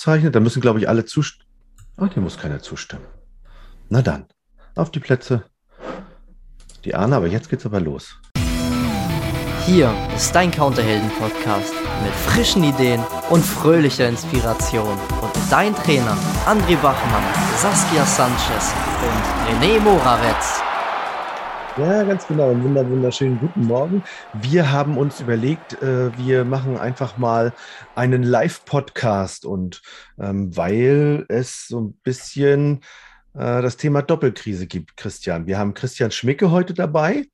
[0.00, 0.34] aufzeichnet.
[0.34, 1.48] Da müssen, glaube ich, alle zustimmen.
[1.98, 3.04] Ach, hier muss keiner zustimmen.
[3.90, 4.26] Na dann,
[4.74, 5.44] auf die Plätze.
[6.84, 8.16] Die Ahne, aber jetzt geht's aber los.
[9.66, 14.98] Hier ist dein Counterhelden-Podcast mit frischen Ideen und fröhlicher Inspiration.
[15.20, 17.22] Und dein Trainer André Bachmann,
[17.58, 18.72] Saskia Sanchez
[19.02, 20.69] und René Morawetz.
[21.80, 22.50] Ja, ganz genau.
[22.50, 24.04] Einen wunder, wunderschönen guten Morgen.
[24.34, 27.54] Wir haben uns überlegt, äh, wir machen einfach mal
[27.94, 29.80] einen Live-Podcast und
[30.18, 32.80] ähm, weil es so ein bisschen
[33.32, 35.46] äh, das Thema Doppelkrise gibt, Christian.
[35.46, 37.24] Wir haben Christian Schmicke heute dabei,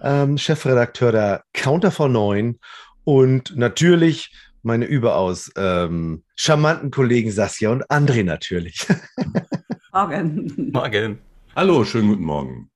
[0.00, 2.60] ähm, Chefredakteur der Counter V9
[3.02, 8.86] und natürlich meine überaus ähm, charmanten Kollegen Saskia und André natürlich.
[9.92, 10.70] Morgen.
[10.72, 11.18] Morgen.
[11.56, 12.70] Hallo, schönen guten Morgen.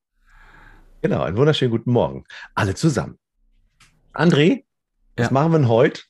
[1.03, 2.25] Genau, einen wunderschönen guten Morgen.
[2.55, 3.19] Alle zusammen.
[4.13, 4.65] André,
[5.17, 5.33] was ja.
[5.33, 6.03] machen wir denn heute?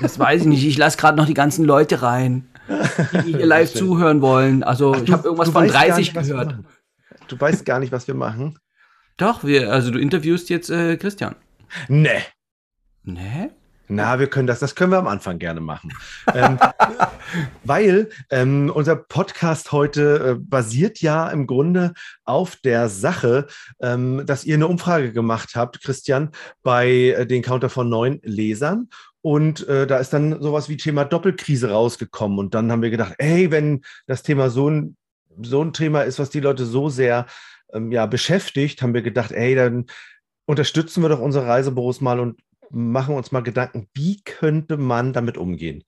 [0.00, 0.64] Das weiß ich nicht.
[0.64, 2.48] Ich lasse gerade noch die ganzen Leute rein,
[3.24, 4.64] die hier live zuhören wollen.
[4.64, 6.58] Also Ach, ich habe irgendwas von 30 nicht, gehört.
[7.28, 8.58] Du weißt gar nicht, was wir machen.
[9.16, 11.36] Doch, wir, also du interviewst jetzt äh, Christian.
[11.88, 12.22] Nee.
[13.04, 13.50] Nee?
[13.88, 15.92] Na, wir können das, das können wir am Anfang gerne machen.
[16.34, 16.58] ähm,
[17.64, 21.92] weil ähm, unser Podcast heute äh, basiert ja im Grunde
[22.24, 23.46] auf der Sache,
[23.80, 26.30] ähm, dass ihr eine Umfrage gemacht habt, Christian,
[26.62, 28.88] bei äh, den Counter von neun Lesern.
[29.20, 32.38] Und äh, da ist dann sowas wie Thema Doppelkrise rausgekommen.
[32.38, 34.96] Und dann haben wir gedacht, hey, wenn das Thema so ein,
[35.40, 37.26] so ein Thema ist, was die Leute so sehr
[37.72, 39.86] ähm, ja, beschäftigt, haben wir gedacht, hey, dann
[40.44, 42.40] unterstützen wir doch unsere Reisebüros mal und
[42.72, 45.84] machen uns mal Gedanken, wie könnte man damit umgehen?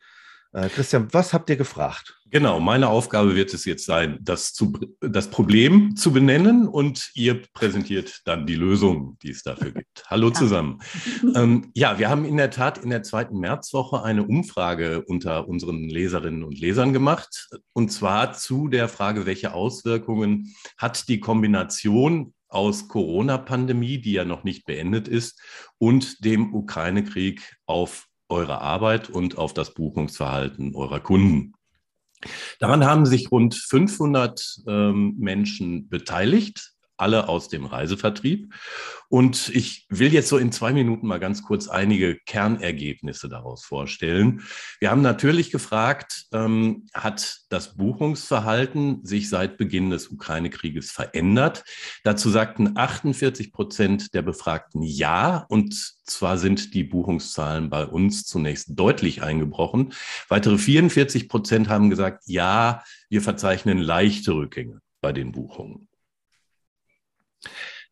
[0.54, 2.20] Äh, Christian, was habt ihr gefragt?
[2.30, 7.42] Genau, meine Aufgabe wird es jetzt sein, das, zu, das Problem zu benennen und ihr
[7.52, 10.04] präsentiert dann die Lösung, die es dafür gibt.
[10.06, 10.80] Hallo zusammen.
[11.34, 15.88] ähm, ja, wir haben in der Tat in der zweiten Märzwoche eine Umfrage unter unseren
[15.88, 22.88] Leserinnen und Lesern gemacht und zwar zu der Frage, welche Auswirkungen hat die Kombination aus
[22.88, 25.40] Corona-Pandemie, die ja noch nicht beendet ist,
[25.78, 31.52] und dem Ukraine-Krieg auf eure Arbeit und auf das Buchungsverhalten eurer Kunden.
[32.58, 38.52] Daran haben sich rund 500 ähm, Menschen beteiligt alle aus dem Reisevertrieb.
[39.08, 44.42] Und ich will jetzt so in zwei Minuten mal ganz kurz einige Kernergebnisse daraus vorstellen.
[44.80, 51.64] Wir haben natürlich gefragt, ähm, hat das Buchungsverhalten sich seit Beginn des Ukraine-Krieges verändert?
[52.02, 55.44] Dazu sagten 48 Prozent der Befragten ja.
[55.48, 59.92] Und zwar sind die Buchungszahlen bei uns zunächst deutlich eingebrochen.
[60.28, 65.88] Weitere 44 Prozent haben gesagt, ja, wir verzeichnen leichte Rückgänge bei den Buchungen.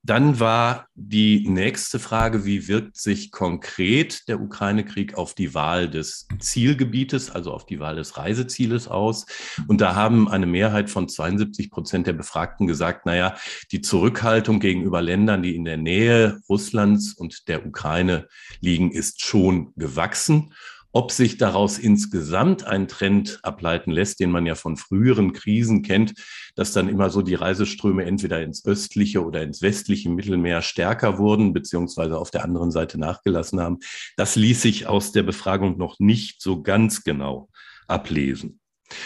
[0.04, 6.26] Dann war die nächste Frage, wie wirkt sich konkret der Ukraine-Krieg auf die Wahl des
[6.40, 9.26] Zielgebietes, also auf die Wahl des Reisezieles aus?
[9.68, 13.36] Und da haben eine Mehrheit von 72 Prozent der Befragten gesagt, naja,
[13.70, 18.26] die Zurückhaltung gegenüber Ländern, die in der Nähe Russlands und der Ukraine
[18.60, 20.52] liegen, ist schon gewachsen.
[20.92, 26.14] Ob sich daraus insgesamt ein Trend ableiten lässt, den man ja von früheren Krisen kennt,
[26.54, 31.52] dass dann immer so die Reiseströme entweder ins östliche oder ins westliche Mittelmeer stärker wurden,
[31.52, 33.78] beziehungsweise auf der anderen Seite nachgelassen haben,
[34.16, 37.48] das ließ sich aus der Befragung noch nicht so ganz genau
[37.88, 38.60] ablesen.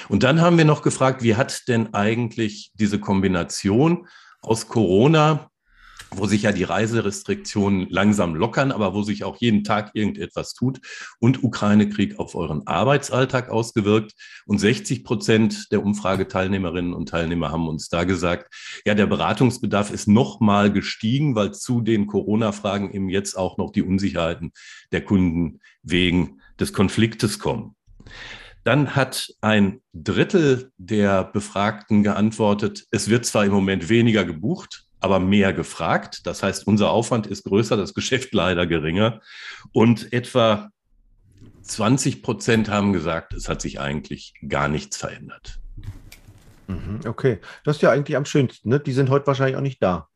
[0.09, 4.09] Und dann haben wir noch gefragt, wie hat denn eigentlich diese Kombination
[4.41, 5.51] aus Corona
[6.11, 10.81] wo sich ja die Reiserestriktionen langsam lockern, aber wo sich auch jeden Tag irgendetwas tut
[11.19, 14.13] und Ukraine-Krieg auf euren Arbeitsalltag ausgewirkt.
[14.47, 18.55] Und 60 Prozent der Umfrageteilnehmerinnen und Teilnehmer haben uns da gesagt,
[18.87, 23.83] ja, der Beratungsbedarf ist nochmal gestiegen, weil zu den Corona-Fragen eben jetzt auch noch die
[23.83, 24.53] Unsicherheiten
[24.93, 27.75] der Kunden wegen des Konfliktes kommen.
[28.65, 35.21] Dann hat ein Drittel der Befragten geantwortet, es wird zwar im Moment weniger gebucht, aber
[35.21, 36.27] mehr gefragt.
[36.27, 39.21] Das heißt, unser Aufwand ist größer, das Geschäft leider geringer.
[39.73, 40.71] Und etwa
[41.63, 45.61] 20 Prozent haben gesagt, es hat sich eigentlich gar nichts verändert.
[46.67, 48.69] Mhm, okay, das ist ja eigentlich am schönsten.
[48.69, 48.81] Ne?
[48.81, 50.09] Die sind heute wahrscheinlich auch nicht da.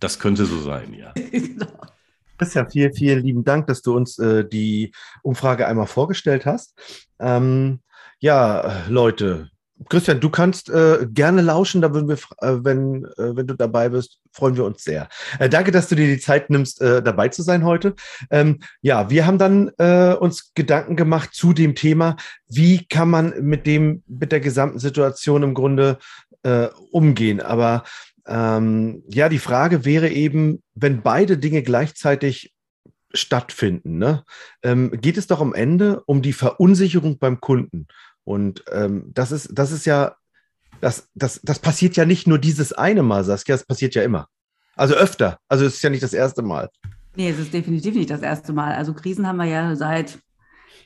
[0.00, 1.12] Das könnte so sein, ja.
[2.38, 6.74] Christian, vielen, vielen lieben Dank, dass du uns äh, die Umfrage einmal vorgestellt hast.
[7.20, 7.80] Ähm,
[8.20, 9.50] ja, Leute,
[9.88, 13.88] Christian, du kannst äh, gerne lauschen, da würden wir, äh, wenn, äh, wenn du dabei
[13.88, 15.08] bist, freuen wir uns sehr.
[15.38, 17.94] Äh, danke, dass du dir die Zeit nimmst, äh, dabei zu sein heute.
[18.30, 22.16] Ähm, ja, wir haben dann äh, uns Gedanken gemacht zu dem Thema,
[22.48, 25.98] wie kann man mit dem, mit der gesamten Situation im Grunde
[26.90, 27.40] umgehen.
[27.40, 27.84] Aber
[28.26, 32.52] ähm, ja, die Frage wäre eben, wenn beide Dinge gleichzeitig
[33.14, 34.24] stattfinden, ne,
[34.62, 37.86] ähm, geht es doch am Ende um die Verunsicherung beim Kunden.
[38.24, 40.16] Und ähm, das, ist, das ist ja,
[40.80, 44.28] das, das, das passiert ja nicht nur dieses eine Mal, Saskia, das passiert ja immer.
[44.76, 45.38] Also öfter.
[45.48, 46.70] Also es ist ja nicht das erste Mal.
[47.14, 48.74] Nee, es ist definitiv nicht das erste Mal.
[48.74, 50.18] Also Krisen haben wir ja seit,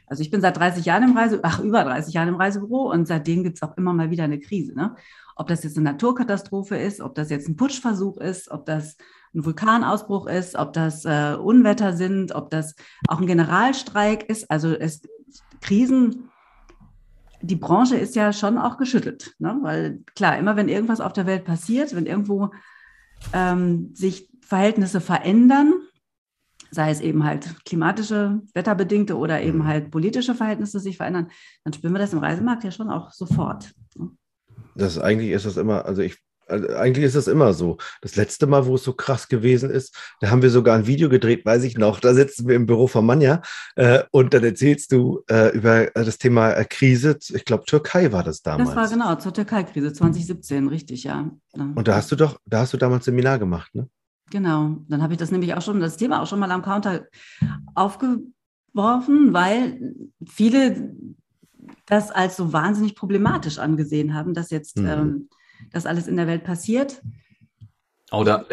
[0.07, 3.07] also ich bin seit 30 Jahren im Reise, ach, über 30 Jahren im Reisebüro und
[3.07, 4.75] seitdem gibt es auch immer mal wieder eine Krise.
[4.75, 4.97] Ne?
[5.37, 8.97] Ob das jetzt eine Naturkatastrophe ist, ob das jetzt ein Putschversuch ist, ob das
[9.35, 12.75] ein Vulkanausbruch ist, ob das äh, Unwetter sind, ob das
[13.07, 14.51] auch ein Generalstreik ist.
[14.51, 15.03] Also es,
[15.61, 16.31] Krisen,
[17.43, 19.35] die Branche ist ja schon auch geschüttelt.
[19.39, 19.59] Ne?
[19.63, 22.51] Weil klar, immer wenn irgendwas auf der Welt passiert, wenn irgendwo
[23.33, 25.75] ähm, sich Verhältnisse verändern,
[26.71, 29.67] sei es eben halt klimatische, wetterbedingte oder eben mhm.
[29.67, 31.31] halt politische Verhältnisse sich verändern,
[31.65, 33.73] dann spüren wir das im Reisemarkt ja schon auch sofort.
[33.97, 34.11] Ne?
[34.75, 36.19] Das eigentlich ist das immer, also ich
[36.49, 37.79] eigentlich ist das immer so.
[38.01, 41.09] Das letzte Mal, wo es so krass gewesen ist, da haben wir sogar ein Video
[41.09, 42.01] gedreht, weiß ich noch.
[42.01, 43.43] Da sitzen wir im Büro von Manja
[43.75, 47.19] äh, und dann erzählst du äh, über äh, das Thema äh, Krise.
[47.31, 48.69] Ich glaube, Türkei war das damals.
[48.69, 51.31] Das war genau zur Türkei-Krise 2017, richtig, ja.
[51.53, 53.89] Und da hast du doch, da hast du damals Seminar gemacht, ne?
[54.31, 54.79] Genau.
[54.89, 57.07] Dann habe ich das nämlich auch schon, das Thema auch schon mal am Counter
[57.75, 59.95] aufgeworfen, weil
[60.27, 60.95] viele
[61.87, 64.87] das als so wahnsinnig problematisch angesehen haben, dass jetzt mhm.
[64.87, 65.29] ähm,
[65.73, 67.03] das alles in der Welt passiert.
[68.11, 68.45] Oh, da,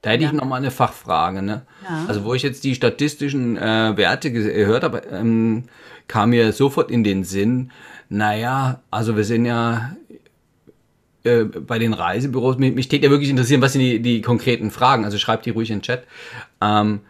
[0.00, 0.30] da hätte ja.
[0.30, 1.42] ich noch mal eine Fachfrage.
[1.42, 1.66] Ne?
[1.88, 2.06] Ja.
[2.08, 5.64] Also wo ich jetzt die statistischen äh, Werte gehört habe, ähm,
[6.08, 7.70] kam mir sofort in den Sinn,
[8.08, 9.96] naja, also wir sind ja
[11.24, 14.70] äh, bei den Reisebüros, mich, mich täte ja wirklich interessieren, was sind die, die konkreten
[14.70, 16.04] Fragen, also schreibt die ruhig in den Chat.
[16.60, 17.00] Ähm,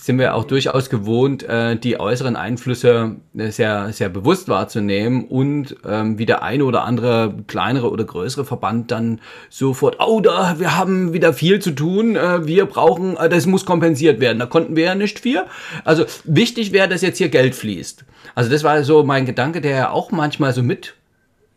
[0.00, 5.76] sind wir auch durchaus gewohnt, äh, die äußeren Einflüsse äh, sehr, sehr bewusst wahrzunehmen und
[5.86, 9.20] ähm, wie der eine oder andere kleinere oder größere Verband dann
[9.50, 13.66] sofort, oh, da, wir haben wieder viel zu tun, äh, wir brauchen, äh, das muss
[13.66, 14.38] kompensiert werden.
[14.38, 15.42] Da konnten wir ja nicht viel.
[15.84, 18.04] Also wichtig wäre, dass jetzt hier Geld fließt.
[18.34, 20.94] Also das war so mein Gedanke, der ja auch manchmal so mit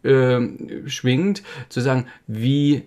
[0.03, 0.39] äh,
[0.87, 2.83] schwingt, zu sagen, wie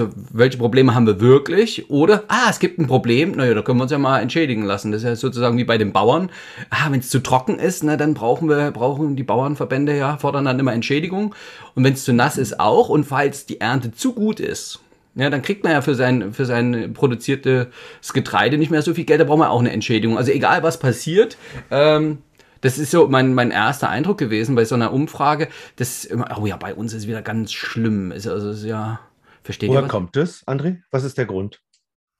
[0.00, 1.88] also, welche Probleme haben wir wirklich?
[1.88, 4.90] Oder, ah, es gibt ein Problem, naja, da können wir uns ja mal entschädigen lassen.
[4.90, 6.30] Das ist ja sozusagen wie bei den Bauern.
[6.70, 10.46] Ah, wenn es zu trocken ist, na, dann brauchen wir, brauchen die Bauernverbände ja, fordern
[10.46, 11.34] dann immer Entschädigung.
[11.74, 12.88] Und wenn es zu nass ist auch.
[12.88, 14.80] Und falls die Ernte zu gut ist,
[15.14, 17.68] ja, dann kriegt man ja für sein, für sein produziertes
[18.12, 20.18] Getreide nicht mehr so viel Geld, da braucht man auch eine Entschädigung.
[20.18, 21.36] Also egal was passiert,
[21.70, 22.18] ähm,
[22.64, 25.48] das ist so mein, mein erster Eindruck gewesen bei so einer Umfrage.
[25.76, 28.10] Das, oh ja, bei uns ist wieder ganz schlimm.
[28.10, 29.00] Ist also, ist ja,
[29.44, 30.80] Versteht Woher kommt es, André?
[30.90, 31.60] Was ist der Grund?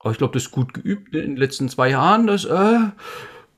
[0.04, 2.26] Oh, ich glaube, das ist gut geübt in den letzten zwei Jahren.
[2.26, 2.78] Das äh,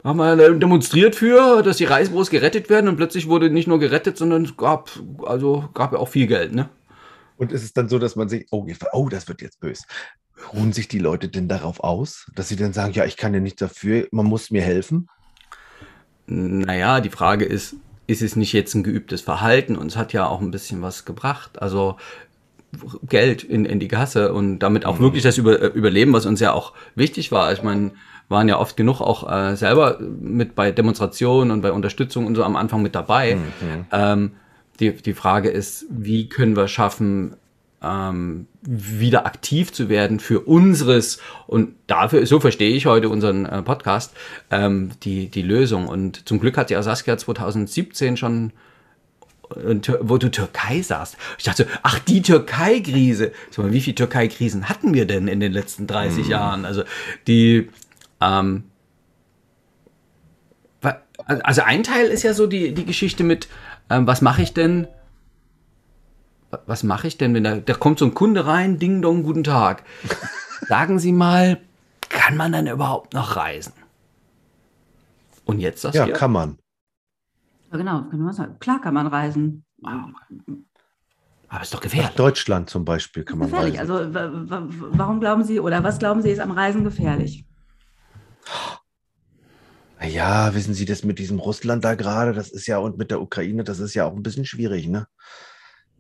[0.05, 4.17] haben wir demonstriert für, dass die Reisebüros gerettet werden und plötzlich wurde nicht nur gerettet,
[4.17, 4.91] sondern es gab,
[5.25, 6.69] also gab ja auch viel Geld, ne?
[7.37, 9.83] Und ist es dann so, dass man sich, oh, oh, das wird jetzt böse.
[10.55, 13.41] Ruhen sich die Leute denn darauf aus, dass sie dann sagen, ja, ich kann ja
[13.41, 15.09] nichts dafür, man muss mir helfen?
[16.27, 17.75] Naja, die Frage ist,
[18.07, 19.77] ist es nicht jetzt ein geübtes Verhalten?
[19.77, 21.61] Und es hat ja auch ein bisschen was gebracht.
[21.61, 21.97] Also
[23.08, 25.05] Geld in, in die Kasse und damit auch mhm.
[25.05, 27.52] wirklich das über, äh, Überleben, was uns ja auch wichtig war.
[27.52, 27.93] Ich meine,
[28.28, 32.44] waren ja oft genug auch äh, selber mit bei Demonstrationen und bei Unterstützung und so
[32.44, 33.37] am Anfang mit dabei.
[33.37, 33.84] Mhm.
[33.93, 34.32] Ähm,
[34.81, 37.37] die, die Frage ist, wie können wir schaffen,
[37.82, 43.62] ähm, wieder aktiv zu werden für unseres und dafür, so verstehe ich heute unseren äh,
[43.62, 44.14] Podcast,
[44.50, 45.87] ähm, die, die Lösung.
[45.87, 48.52] Und zum Glück hat ja Saskia 2017 schon
[50.01, 51.17] wo du Türkei sagst.
[51.39, 53.33] Ich dachte, ach, die Türkei-Krise.
[53.57, 56.31] Wie viele Türkei-Krisen hatten wir denn in den letzten 30 mhm.
[56.31, 56.65] Jahren?
[56.65, 56.83] Also
[57.26, 57.69] die,
[58.21, 58.65] ähm,
[61.26, 63.49] also ein Teil ist ja so die, die Geschichte mit,
[63.91, 64.87] ähm, was mache ich denn?
[66.67, 69.45] Was mache ich denn, wenn da, da kommt so ein Kunde rein, Ding Dong, guten
[69.45, 69.83] Tag.
[70.69, 71.61] Sagen Sie mal,
[72.09, 73.73] kann man dann überhaupt noch reisen?
[75.45, 76.15] Und jetzt das Ja, hier?
[76.15, 76.59] kann man.
[77.76, 79.64] Ja, genau, klar kann man reisen.
[81.49, 82.11] Aber ist doch gefährlich.
[82.11, 83.78] Nach Deutschland zum Beispiel kann man gefährlich.
[83.78, 83.90] reisen.
[83.90, 84.14] Also
[84.99, 87.47] warum glauben Sie oder was glauben Sie ist am Reisen gefährlich?
[90.02, 93.21] Ja, wissen Sie, das mit diesem Russland da gerade, das ist ja und mit der
[93.21, 95.06] Ukraine, das ist ja auch ein bisschen schwierig, ne?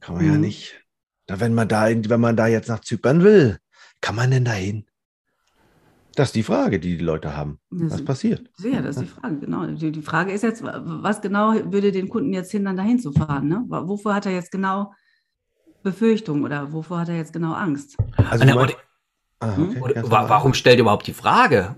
[0.00, 0.32] Kann man mhm.
[0.32, 0.80] ja nicht.
[1.26, 3.58] Da, wenn man da, wenn man da jetzt nach Zypern will,
[4.00, 4.86] kann man denn dahin?
[6.16, 7.58] Das ist die Frage, die die Leute haben.
[7.70, 8.48] Das was passiert?
[8.58, 9.66] Ja, das ist die Frage, genau.
[9.66, 13.48] Die, die, Frage ist jetzt, was genau würde den Kunden jetzt hindern, dahin zu fahren?
[13.48, 13.64] Ne?
[13.68, 14.92] Wovor hat er jetzt genau
[15.82, 17.98] Befürchtung oder wovor hat er jetzt genau Angst?
[18.16, 18.74] Also, also
[19.40, 20.10] ah, okay, hm?
[20.10, 21.76] warum stellt ihr überhaupt die Frage?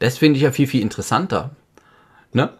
[0.00, 1.56] Das finde ich ja viel, viel interessanter.
[2.34, 2.50] Ne?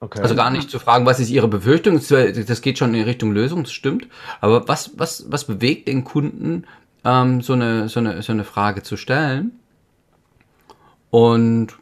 [0.00, 0.20] Okay.
[0.20, 3.64] Also gar nicht zu fragen, was ist Ihre Befürchtung, das geht schon in Richtung Lösung,
[3.64, 4.06] das stimmt.
[4.42, 6.66] Aber was, was, was bewegt den Kunden,
[7.04, 9.58] ähm, so, eine, so, eine, so eine Frage zu stellen?
[11.10, 11.78] Und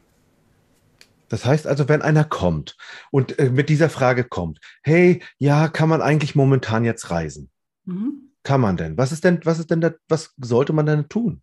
[1.29, 2.77] Das heißt also, wenn einer kommt
[3.11, 7.51] und äh, mit dieser Frage kommt, hey, ja, kann man eigentlich momentan jetzt reisen?
[7.85, 8.31] Mhm.
[8.45, 8.97] Kann man denn?
[8.97, 11.43] Was ist denn, was ist denn, da, was sollte man denn tun?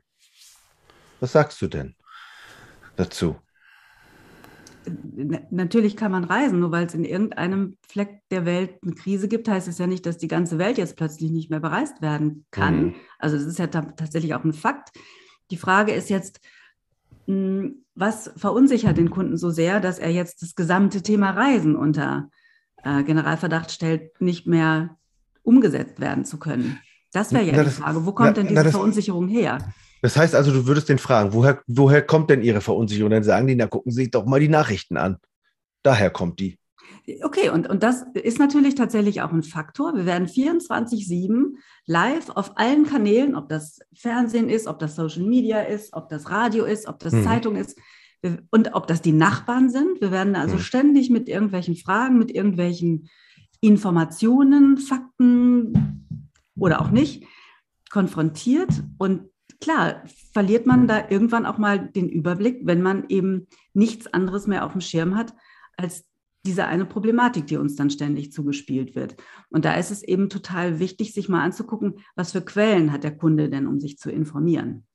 [1.19, 1.95] Was sagst du denn
[2.95, 3.35] dazu?
[5.49, 9.47] Natürlich kann man reisen, nur weil es in irgendeinem Fleck der Welt eine Krise gibt,
[9.47, 12.83] heißt es ja nicht, dass die ganze Welt jetzt plötzlich nicht mehr bereist werden kann.
[12.83, 12.95] Mhm.
[13.19, 14.89] Also das ist ja tatsächlich auch ein Fakt.
[15.51, 16.39] Die Frage ist jetzt,
[17.27, 22.29] was verunsichert den Kunden so sehr, dass er jetzt das gesamte Thema Reisen unter
[22.83, 24.97] äh, Generalverdacht stellt, nicht mehr
[25.43, 26.79] umgesetzt werden zu können?
[27.11, 28.05] Das wäre ja na, die Frage.
[28.05, 29.59] Wo kommt na, denn diese na, das, Verunsicherung her?
[30.01, 33.11] Das heißt also, du würdest den fragen, woher, woher kommt denn Ihre Verunsicherung?
[33.11, 35.17] Dann sagen die, na gucken Sie sich doch mal die Nachrichten an.
[35.83, 36.57] Daher kommt die.
[37.21, 39.93] Okay, und, und das ist natürlich tatsächlich auch ein Faktor.
[39.93, 41.55] Wir werden 24-7
[41.85, 46.29] live auf allen Kanälen, ob das Fernsehen ist, ob das Social Media ist, ob das
[46.29, 47.23] Radio ist, ob das mhm.
[47.23, 47.77] Zeitung ist
[48.51, 49.99] und ob das die Nachbarn sind.
[49.99, 50.61] Wir werden also mhm.
[50.61, 53.09] ständig mit irgendwelchen Fragen, mit irgendwelchen
[53.59, 56.07] Informationen, Fakten
[56.55, 57.25] oder auch nicht
[57.89, 58.83] konfrontiert.
[58.97, 59.29] Und
[59.59, 64.65] klar, verliert man da irgendwann auch mal den Überblick, wenn man eben nichts anderes mehr
[64.65, 65.33] auf dem Schirm hat
[65.75, 66.05] als
[66.45, 69.15] diese eine Problematik, die uns dann ständig zugespielt wird.
[69.49, 73.15] Und da ist es eben total wichtig, sich mal anzugucken, was für Quellen hat der
[73.15, 74.85] Kunde denn, um sich zu informieren.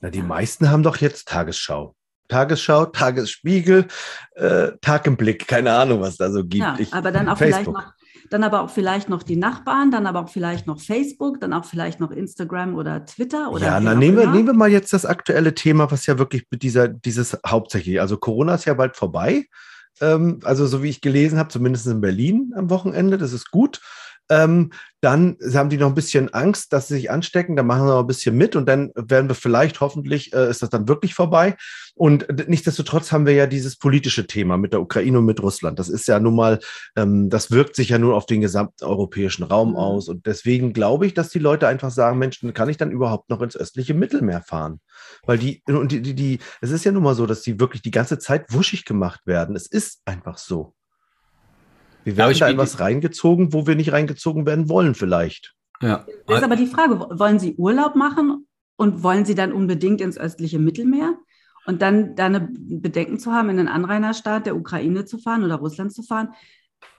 [0.00, 1.94] Na, die meisten haben doch jetzt Tagesschau.
[2.28, 3.86] Tagesschau, Tagesspiegel,
[4.34, 6.56] äh, Tag im Blick, keine Ahnung, was da so gibt.
[6.56, 7.64] Ja, ich, aber dann auch Facebook.
[7.64, 7.94] vielleicht noch,
[8.30, 11.64] dann aber auch vielleicht noch die Nachbarn, dann aber auch vielleicht noch Facebook, dann auch
[11.64, 13.66] vielleicht noch Instagram oder Twitter oder.
[13.66, 16.62] Ja, dann nehmen wir, nehmen wir mal jetzt das aktuelle Thema, was ja wirklich mit
[16.62, 19.46] dieser, dieses hauptsächlich, also Corona ist ja bald vorbei.
[20.00, 23.80] Ähm, also so wie ich gelesen habe, zumindest in Berlin am Wochenende, das ist gut.
[24.30, 27.94] Ähm, dann haben die noch ein bisschen Angst, dass sie sich anstecken, dann machen wir
[27.94, 31.14] noch ein bisschen mit und dann werden wir vielleicht, hoffentlich, äh, ist das dann wirklich
[31.14, 31.56] vorbei.
[31.94, 35.78] Und nichtsdestotrotz haben wir ja dieses politische Thema mit der Ukraine und mit Russland.
[35.78, 36.58] Das ist ja nun mal,
[36.96, 39.76] ähm, das wirkt sich ja nun auf den gesamten europäischen Raum mhm.
[39.76, 40.08] aus.
[40.08, 43.40] Und deswegen glaube ich, dass die Leute einfach sagen, Mensch, kann ich dann überhaupt noch
[43.40, 44.80] ins östliche Mittelmeer fahren?
[45.24, 47.82] Weil die, und die, die, die, es ist ja nun mal so, dass die wirklich
[47.82, 49.54] die ganze Zeit wuschig gemacht werden.
[49.54, 50.74] Es ist einfach so.
[52.08, 55.54] Wir werden ja, da in was reingezogen, wo wir nicht reingezogen werden wollen, vielleicht.
[55.82, 56.06] Ja.
[56.26, 58.46] Das ist aber die Frage, wollen Sie Urlaub machen
[58.76, 61.18] und wollen Sie dann unbedingt ins östliche Mittelmeer?
[61.66, 65.92] Und dann, dann Bedenken zu haben, in einen Anrainerstaat der Ukraine zu fahren oder Russland
[65.92, 66.30] zu fahren,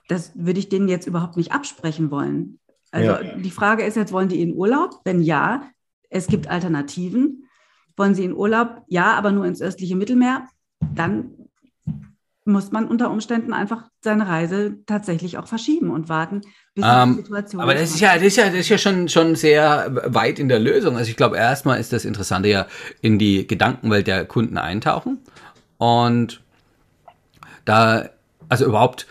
[0.06, 2.60] das würde ich denen jetzt überhaupt nicht absprechen wollen.
[2.92, 3.36] Also ja.
[3.36, 5.00] die Frage ist jetzt, wollen die in Urlaub?
[5.02, 5.64] Wenn ja,
[6.08, 7.48] es gibt Alternativen.
[7.96, 8.84] Wollen sie in Urlaub?
[8.86, 10.46] Ja, aber nur ins östliche Mittelmeer.
[10.94, 11.32] Dann
[12.44, 16.40] muss man unter Umständen einfach seine Reise tatsächlich auch verschieben und warten,
[16.74, 17.60] bis ähm, die Situation.
[17.60, 20.48] Aber das ist ja, das ist ja, das ist ja schon, schon sehr weit in
[20.48, 20.96] der Lösung.
[20.96, 22.66] Also ich glaube, erstmal ist das Interessante ja
[23.02, 25.18] in die Gedankenwelt der Kunden eintauchen
[25.76, 26.40] und
[27.64, 28.08] da,
[28.48, 29.06] also überhaupt,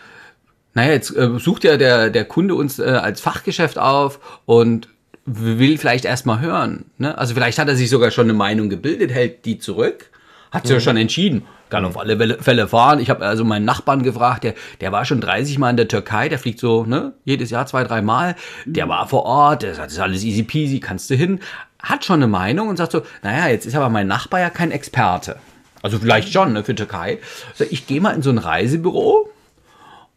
[0.74, 4.88] naja, jetzt äh, sucht ja der, der Kunde uns äh, als Fachgeschäft auf und
[5.24, 6.86] will vielleicht erstmal hören.
[6.98, 7.16] Ne?
[7.16, 10.10] Also vielleicht hat er sich sogar schon eine Meinung gebildet, hält die zurück,
[10.50, 10.76] hat sich mhm.
[10.76, 13.00] ja schon entschieden kann auf alle Fälle fahren.
[13.00, 16.28] Ich habe also meinen Nachbarn gefragt, der, der war schon 30 Mal in der Türkei,
[16.28, 18.36] der fliegt so ne, jedes Jahr zwei, drei Mal.
[18.66, 21.40] Der war vor Ort, der sagt, das ist alles easy peasy, kannst du hin.
[21.82, 24.70] Hat schon eine Meinung und sagt so, naja, jetzt ist aber mein Nachbar ja kein
[24.70, 25.36] Experte.
[25.82, 27.18] Also vielleicht schon ne, für Türkei.
[27.54, 29.30] So, ich gehe mal in so ein Reisebüro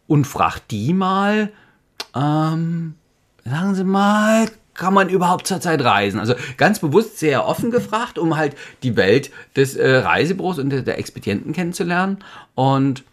[0.08, 1.50] und frage die mal,
[2.16, 2.96] ähm,
[3.46, 6.20] sagen Sie mal, kann man überhaupt zurzeit reisen?
[6.20, 10.98] Also ganz bewusst sehr offen gefragt, um halt die Welt des äh, Reisebüros und der,
[10.98, 12.20] Expedienten kennenzulernen.
[12.56, 13.04] Und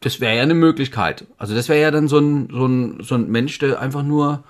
[0.00, 1.26] das wäre ja eine Möglichkeit.
[1.38, 4.44] Also das wäre ja dann so ein, so, ein, so ein Mensch, der einfach nur,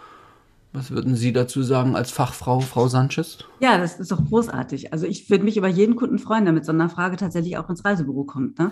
[0.72, 3.38] was würden Sie dazu sagen als Fachfrau, Frau Sanchez?
[3.60, 4.92] Ja, das ist doch großartig.
[4.92, 7.70] Also ich würde mich über jeden Kunden freuen, der mit so einer Frage tatsächlich auch
[7.70, 8.58] ins Reisebüro kommt.
[8.58, 8.70] Ne?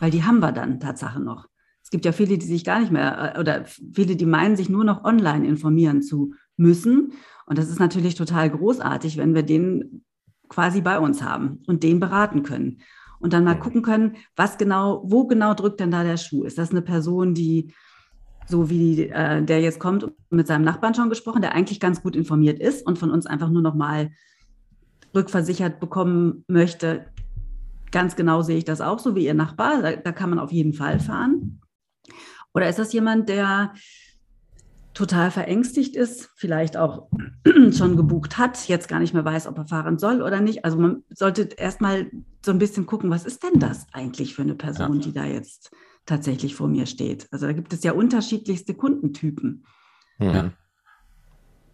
[0.00, 1.46] Weil die haben wir dann Tatsache noch.
[1.86, 4.68] Es gibt ja viele, die sich gar nicht mehr äh, oder viele, die meinen, sich
[4.68, 7.12] nur noch online informieren zu müssen.
[7.46, 10.02] Und das ist natürlich total großartig, wenn wir den
[10.48, 12.78] quasi bei uns haben und den beraten können.
[13.20, 16.42] Und dann mal gucken können, was genau, wo genau drückt denn da der Schuh?
[16.42, 17.72] Ist das eine Person, die
[18.48, 22.16] so wie äh, der jetzt kommt, mit seinem Nachbarn schon gesprochen, der eigentlich ganz gut
[22.16, 24.10] informiert ist und von uns einfach nur noch mal
[25.14, 27.06] rückversichert bekommen möchte,
[27.92, 30.50] ganz genau sehe ich das auch, so wie Ihr Nachbar, da, da kann man auf
[30.50, 31.60] jeden Fall fahren.
[32.56, 33.74] Oder ist das jemand, der
[34.94, 37.08] total verängstigt ist, vielleicht auch
[37.72, 40.64] schon gebucht hat, jetzt gar nicht mehr weiß, ob er fahren soll oder nicht.
[40.64, 42.10] Also man sollte erstmal
[42.42, 45.02] so ein bisschen gucken, was ist denn das eigentlich für eine Person, ja.
[45.02, 45.70] die da jetzt
[46.06, 47.28] tatsächlich vor mir steht.
[47.30, 49.66] Also da gibt es ja unterschiedlichste Kundentypen.
[50.18, 50.52] Ja.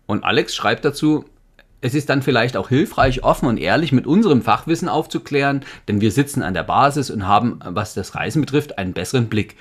[0.06, 1.24] Und Alex schreibt dazu,
[1.80, 6.10] es ist dann vielleicht auch hilfreich, offen und ehrlich mit unserem Fachwissen aufzuklären, denn wir
[6.10, 9.56] sitzen an der Basis und haben, was das Reisen betrifft, einen besseren Blick.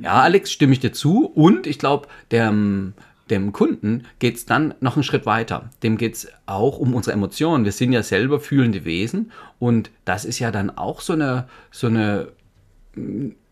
[0.00, 1.26] Ja, Alex, stimme ich dir zu.
[1.26, 2.94] Und ich glaube, dem,
[3.30, 5.70] dem Kunden geht es dann noch einen Schritt weiter.
[5.82, 7.64] Dem geht es auch um unsere Emotionen.
[7.64, 11.86] Wir sind ja selber fühlende Wesen und das ist ja dann auch so eine, so
[11.86, 12.28] eine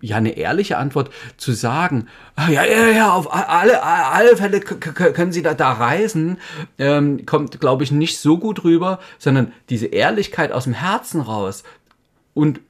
[0.00, 5.32] ja eine ehrliche Antwort zu sagen, ah, ja, ja, ja, auf alle, alle Fälle können
[5.32, 6.38] Sie da, da reisen,
[6.78, 11.64] ähm, kommt, glaube ich, nicht so gut rüber, sondern diese Ehrlichkeit aus dem Herzen raus
[12.36, 12.60] und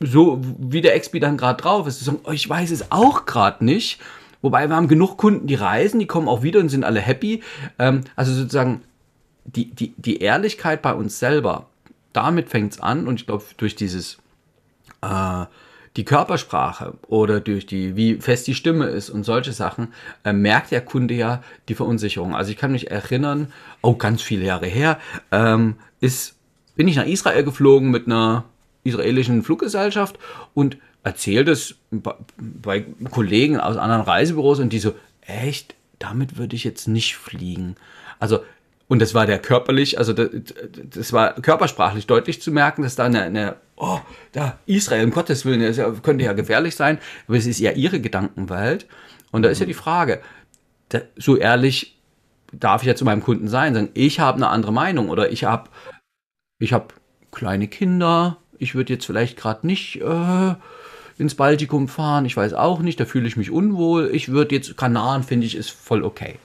[0.00, 3.24] so wie der Expi dann gerade drauf ist, zu sagen, oh, ich weiß es auch
[3.24, 4.00] gerade nicht,
[4.42, 7.42] wobei wir haben genug Kunden, die reisen, die kommen auch wieder und sind alle happy,
[7.78, 8.82] ähm, also sozusagen
[9.44, 11.68] die, die, die Ehrlichkeit bei uns selber,
[12.12, 13.06] damit fängt es an.
[13.06, 14.18] Und ich glaube, durch dieses
[15.02, 15.46] äh,
[15.96, 19.88] die Körpersprache oder durch die, wie fest die Stimme ist und solche Sachen,
[20.24, 22.34] äh, merkt der Kunde ja die Verunsicherung.
[22.34, 23.52] Also ich kann mich erinnern,
[23.82, 24.98] oh, ganz viele Jahre her,
[25.30, 26.34] ähm, ist,
[26.74, 28.44] bin ich nach Israel geflogen mit einer
[28.84, 30.18] israelischen Fluggesellschaft
[30.54, 36.64] und erzählt es bei, Kollegen aus anderen Reisebüros und die so, echt, damit würde ich
[36.64, 37.76] jetzt nicht fliegen.
[38.18, 38.40] Also
[38.92, 40.28] und das war der körperlich, also das,
[40.90, 44.00] das, war körpersprachlich deutlich zu merken, dass da eine, eine oh,
[44.32, 48.00] da Israel, um Gottes Willen, das könnte ja gefährlich sein, aber es ist ja ihre
[48.00, 48.86] Gedankenwelt.
[49.30, 50.20] Und da ist ja die Frage,
[50.90, 51.98] da, so ehrlich
[52.52, 55.44] darf ich ja zu meinem Kunden sein, sagen, ich habe eine andere Meinung oder ich
[55.44, 55.70] habe
[56.58, 56.92] ich hab
[57.30, 60.54] kleine Kinder, ich würde jetzt vielleicht gerade nicht äh,
[61.18, 64.76] ins Baltikum fahren, ich weiß auch nicht, da fühle ich mich unwohl, ich würde jetzt,
[64.76, 66.36] Kanaren finde ich ist voll okay.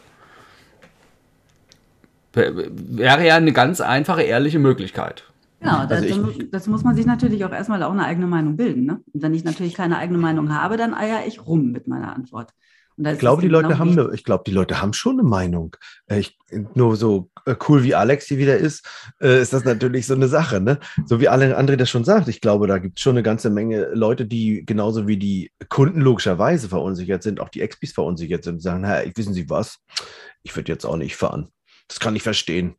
[2.34, 5.24] Wäre ja eine ganz einfache, ehrliche Möglichkeit.
[5.60, 8.86] Genau, also das, das, muss man sich natürlich auch erstmal auch eine eigene Meinung bilden.
[8.86, 9.02] Ne?
[9.12, 12.54] Und wenn ich natürlich keine eigene Meinung habe, dann eier ich rum mit meiner Antwort.
[13.00, 15.76] Ich glaube, die Leute haben eine, ich glaube, die Leute haben schon eine Meinung.
[16.08, 16.38] Äh, ich,
[16.74, 18.88] nur so äh, cool wie Alex hier wieder ist,
[19.22, 20.80] äh, ist das natürlich so eine Sache, ne?
[21.06, 22.28] So wie alle André das schon sagt.
[22.28, 26.02] Ich glaube, da gibt es schon eine ganze Menge Leute, die genauso wie die Kunden
[26.02, 29.78] logischerweise verunsichert sind, auch die Expis verunsichert sind und sagen, naja, wissen Sie was?
[30.42, 31.50] Ich würde jetzt auch nicht fahren.
[31.88, 32.76] Das kann ich verstehen.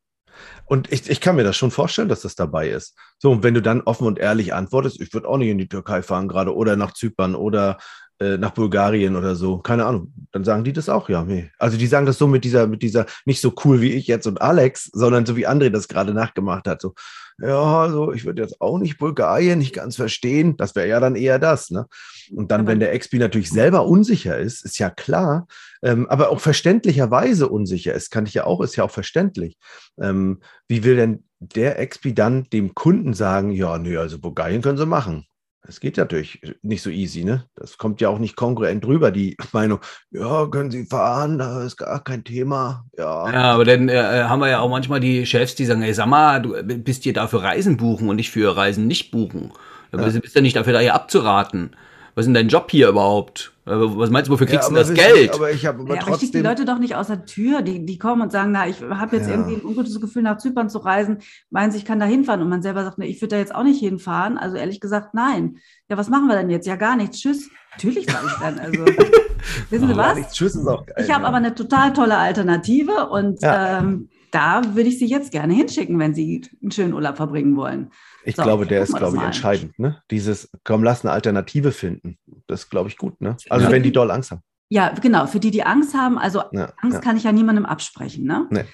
[0.66, 2.96] Und ich, ich kann mir das schon vorstellen, dass das dabei ist.
[3.18, 5.68] So, und wenn du dann offen und ehrlich antwortest, ich würde auch nicht in die
[5.68, 7.78] Türkei fahren gerade oder nach Zypern oder
[8.20, 11.24] nach Bulgarien oder so, keine Ahnung, dann sagen die das auch, ja.
[11.24, 11.50] Nee.
[11.58, 14.26] Also die sagen das so mit dieser, mit dieser, nicht so cool wie ich jetzt
[14.26, 16.82] und Alex, sondern so wie André das gerade nachgemacht hat.
[16.82, 16.94] So,
[17.40, 20.56] ja, also ich würde jetzt auch nicht Bulgarien nicht ganz verstehen.
[20.56, 21.86] Das wäre ja dann eher das, ne?
[22.34, 25.46] Und dann, wenn der Expi natürlich selber unsicher ist, ist ja klar,
[25.82, 29.56] ähm, aber auch verständlicherweise unsicher ist, kann ich ja auch, ist ja auch verständlich.
[30.00, 34.78] Ähm, wie will denn der Expi dann dem Kunden sagen, ja, nö, also Bulgarien können
[34.78, 35.26] sie machen.
[35.62, 37.44] Das geht natürlich nicht so easy, ne?
[37.54, 41.76] Das kommt ja auch nicht kongruent drüber, die Meinung, ja, können Sie fahren, da ist
[41.76, 42.84] gar kein Thema.
[42.96, 45.92] Ja, ja aber dann äh, haben wir ja auch manchmal die Chefs, die sagen, ey,
[45.92, 49.52] sag mal, du bist hier dafür Reisen buchen und nicht für Reisen nicht buchen.
[49.90, 50.06] Du ja.
[50.06, 51.74] bist ja nicht dafür, da hier abzuraten
[52.18, 53.52] was ist denn dein Job hier überhaupt?
[53.64, 55.34] Was meinst du, wofür kriegst ja, du das Geld?
[55.34, 56.30] Aber ich habe aber ja, trotzdem.
[56.30, 57.62] Aber die Leute doch nicht aus der Tür.
[57.62, 59.36] Die, die kommen und sagen, na, ich habe jetzt ja.
[59.36, 61.18] irgendwie ein ungutes Gefühl, nach Zypern zu reisen.
[61.50, 62.42] Meinen sie, ich kann da hinfahren.
[62.42, 64.36] Und man selber sagt, ne, ich würde da jetzt auch nicht hinfahren.
[64.36, 65.58] Also ehrlich gesagt, nein.
[65.88, 66.66] Ja, was machen wir denn jetzt?
[66.66, 67.20] Ja, gar nichts.
[67.20, 67.50] Tschüss.
[67.70, 68.58] Natürlich sage ich dann.
[68.58, 68.84] Also,
[69.70, 70.16] wissen Sie was?
[70.16, 70.34] Nichts.
[70.34, 71.04] Tschüss ist auch geil.
[71.04, 75.54] Ich habe aber eine total tolle Alternative und ähm, da würde ich Sie jetzt gerne
[75.54, 77.90] hinschicken, wenn Sie einen schönen Urlaub verbringen wollen.
[78.24, 79.78] Ich so, glaube, der ist, glaube ich, entscheidend.
[79.78, 80.02] Ne?
[80.10, 82.18] Dieses, komm, lass eine Alternative finden.
[82.46, 83.20] Das ist, glaube ich, gut.
[83.20, 83.36] Ne?
[83.48, 83.72] Also, ja.
[83.72, 84.42] wenn die doll Angst haben.
[84.70, 85.26] Ja, genau.
[85.26, 87.00] Für die, die Angst haben, also ja, Angst ja.
[87.00, 88.24] kann ich ja niemandem absprechen.
[88.24, 88.46] Ne?
[88.50, 88.64] Nee.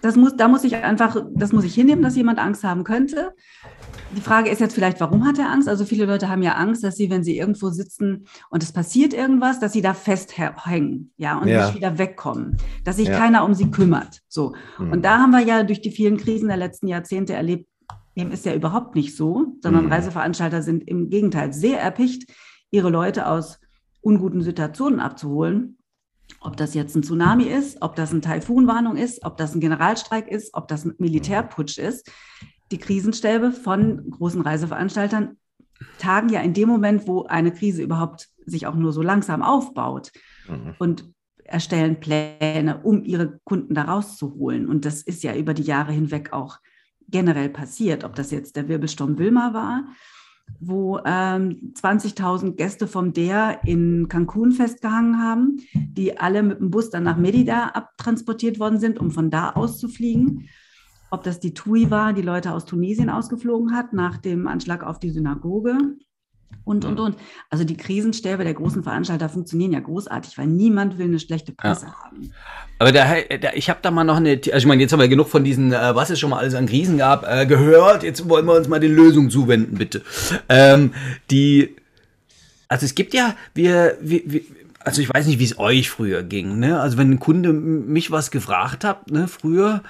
[0.00, 3.34] Das muss, da muss ich einfach, das muss ich hinnehmen, dass jemand Angst haben könnte.
[4.16, 5.68] Die Frage ist jetzt vielleicht, warum hat er Angst?
[5.68, 9.12] Also viele Leute haben ja Angst, dass sie, wenn sie irgendwo sitzen und es passiert
[9.12, 11.66] irgendwas, dass sie da festhängen, ja, und ja.
[11.66, 13.18] nicht wieder wegkommen, dass sich ja.
[13.18, 14.20] keiner um sie kümmert.
[14.28, 14.54] So.
[14.78, 14.92] Mhm.
[14.92, 17.68] Und da haben wir ja durch die vielen Krisen der letzten Jahrzehnte erlebt,
[18.16, 19.92] dem ist ja überhaupt nicht so, sondern mhm.
[19.92, 22.32] Reiseveranstalter sind im Gegenteil sehr erpicht,
[22.70, 23.58] ihre Leute aus
[24.00, 25.78] unguten Situationen abzuholen.
[26.40, 30.28] Ob das jetzt ein Tsunami ist, ob das eine Taifunwarnung ist, ob das ein Generalstreik
[30.28, 32.10] ist, ob das ein Militärputsch ist.
[32.70, 35.38] Die Krisenstäbe von großen Reiseveranstaltern
[35.98, 40.12] tagen ja in dem Moment, wo eine Krise überhaupt sich auch nur so langsam aufbaut
[40.48, 40.74] mhm.
[40.78, 41.12] und
[41.44, 44.68] erstellen Pläne, um ihre Kunden da rauszuholen.
[44.68, 46.58] Und das ist ja über die Jahre hinweg auch
[47.08, 49.86] generell passiert, ob das jetzt der Wirbelsturm Wilma war,
[50.60, 56.90] wo ähm, 20.000 Gäste vom DER in Cancun festgehangen haben, die alle mit dem Bus
[56.90, 60.48] dann nach Merida abtransportiert worden sind, um von da aus zu fliegen.
[61.10, 64.98] Ob das die TUI war, die Leute aus Tunesien ausgeflogen hat nach dem Anschlag auf
[64.98, 65.96] die Synagoge.
[66.64, 67.16] Und, und, und.
[67.50, 71.86] Also die Krisenstäbe der großen Veranstalter funktionieren ja großartig, weil niemand will eine schlechte Presse
[71.86, 71.94] ja.
[71.94, 72.30] haben.
[72.78, 73.04] Aber da,
[73.40, 75.44] da, ich habe da mal noch eine, also ich meine, jetzt haben wir genug von
[75.44, 78.02] diesen, äh, was es schon mal alles an Krisen gab, äh, gehört.
[78.02, 80.02] Jetzt wollen wir uns mal den Lösungen zuwenden, bitte.
[80.48, 80.92] Ähm,
[81.30, 81.76] die,
[82.68, 84.40] also es gibt ja, wir, wir, wir
[84.80, 86.58] also ich weiß nicht, wie es euch früher ging.
[86.58, 86.78] Ne?
[86.80, 89.82] Also wenn ein Kunde mich was gefragt hat, ne, früher,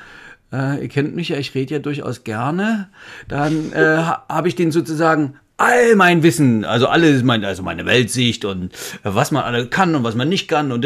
[0.53, 2.89] äh, ihr kennt mich ja, ich rede ja durchaus gerne,
[3.27, 3.97] dann äh,
[4.29, 5.35] habe ich den sozusagen
[5.65, 8.73] all mein Wissen, also alles, mein, also meine Weltsicht und
[9.03, 10.85] was man alle kann und was man nicht kann und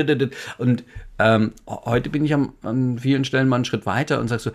[0.58, 0.84] und
[1.18, 4.52] ähm, heute bin ich am, an vielen Stellen mal einen Schritt weiter und sag so,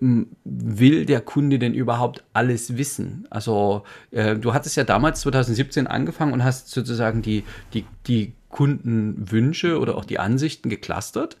[0.00, 3.26] will der Kunde denn überhaupt alles wissen?
[3.30, 7.42] Also äh, du hattest ja damals 2017 angefangen und hast sozusagen die,
[7.74, 11.36] die, die Kundenwünsche oder auch die Ansichten geclustert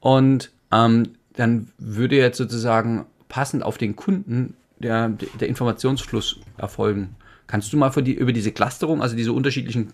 [0.00, 7.16] und ähm, dann würde jetzt sozusagen passend auf den Kunden der, der Informationsfluss erfolgen.
[7.46, 9.92] Kannst du mal die, über diese Clusterung, also diese unterschiedlichen,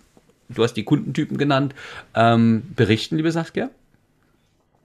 [0.49, 1.75] du hast die Kundentypen genannt,
[2.15, 3.71] ähm, berichten, liebe Saskia?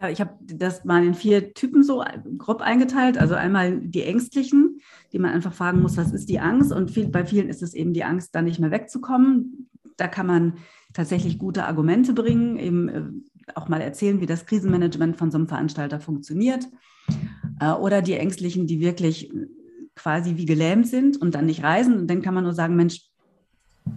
[0.01, 2.03] Ja, ich habe das mal in vier Typen so
[2.39, 3.19] grob eingeteilt.
[3.19, 4.81] Also einmal die Ängstlichen,
[5.13, 6.71] die man einfach fragen muss, was ist die Angst?
[6.71, 9.69] Und viel, bei vielen ist es eben die Angst, da nicht mehr wegzukommen.
[9.97, 10.53] Da kann man
[10.93, 13.03] tatsächlich gute Argumente bringen, eben äh,
[13.53, 16.67] auch mal erzählen, wie das Krisenmanagement von so einem Veranstalter funktioniert.
[17.59, 19.29] Äh, oder die Ängstlichen, die wirklich
[19.95, 21.97] quasi wie gelähmt sind und dann nicht reisen.
[21.97, 23.01] Und dann kann man nur sagen, Mensch,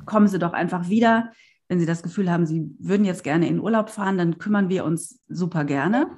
[0.07, 1.33] kommen Sie doch einfach wieder.
[1.69, 4.85] Wenn Sie das Gefühl haben, Sie würden jetzt gerne in Urlaub fahren, dann kümmern wir
[4.85, 6.09] uns super gerne.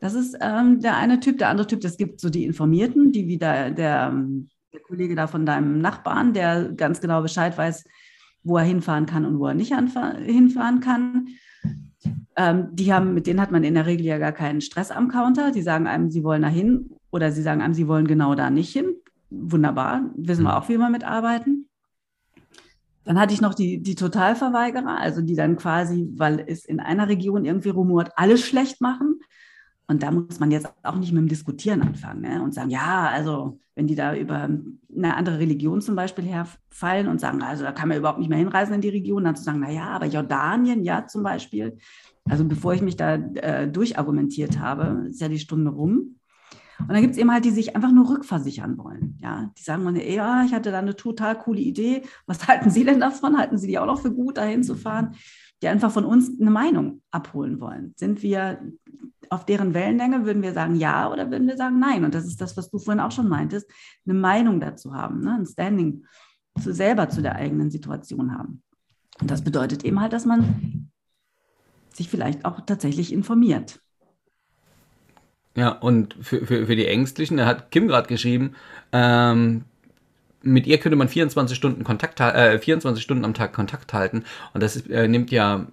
[0.00, 1.38] Das ist ähm, der eine Typ.
[1.38, 5.26] Der andere Typ, das gibt so die Informierten, die wieder der, ähm, der Kollege da
[5.26, 7.84] von deinem Nachbarn, der ganz genau Bescheid weiß,
[8.42, 11.28] wo er hinfahren kann und wo er nicht hinfahren kann.
[12.36, 15.08] Ähm, die haben, mit denen hat man in der Regel ja gar keinen Stress am
[15.08, 15.52] Counter.
[15.52, 18.50] Die sagen einem, sie wollen da hin oder sie sagen einem, sie wollen genau da
[18.50, 18.96] nicht hin
[19.42, 20.56] wunderbar, wissen wir mhm.
[20.56, 21.68] auch, wie wir mitarbeiten.
[23.04, 27.08] Dann hatte ich noch die, die Totalverweigerer, also die dann quasi, weil es in einer
[27.08, 29.20] Region irgendwie rumort, alles schlecht machen.
[29.86, 32.42] Und da muss man jetzt auch nicht mit dem Diskutieren anfangen ne?
[32.42, 34.48] und sagen, ja, also wenn die da über
[34.96, 38.38] eine andere Religion zum Beispiel herfallen und sagen, also da kann man überhaupt nicht mehr
[38.38, 41.76] hinreisen in die Region, dann zu sagen, na ja, aber Jordanien, ja zum Beispiel.
[42.24, 46.16] Also bevor ich mich da äh, durchargumentiert habe, ist ja die Stunde rum.
[46.80, 49.18] Und dann gibt es eben halt, die sich einfach nur rückversichern wollen.
[49.22, 52.02] Ja, die sagen mal, ja, ich hatte da eine total coole Idee.
[52.26, 53.38] Was halten Sie denn davon?
[53.38, 55.14] Halten Sie die auch noch für gut, dahin zu fahren?
[55.62, 57.94] Die einfach von uns eine Meinung abholen wollen.
[57.96, 58.60] Sind wir
[59.30, 60.26] auf deren Wellenlänge?
[60.26, 62.04] Würden wir sagen ja oder würden wir sagen nein?
[62.04, 63.70] Und das ist das, was du vorhin auch schon meintest,
[64.04, 65.34] eine Meinung dazu haben, ne?
[65.34, 66.04] ein Standing
[66.60, 68.62] zu selber zu der eigenen Situation haben.
[69.20, 70.90] Und das bedeutet eben halt, dass man
[71.92, 73.80] sich vielleicht auch tatsächlich informiert.
[75.56, 78.54] Ja, und für, für, für die Ängstlichen, da hat Kim gerade geschrieben,
[78.92, 79.64] ähm,
[80.42, 84.24] mit ihr könnte man 24 Stunden Kontakt, äh, 24 Stunden am Tag Kontakt halten.
[84.52, 85.66] Und das äh, nimmt ja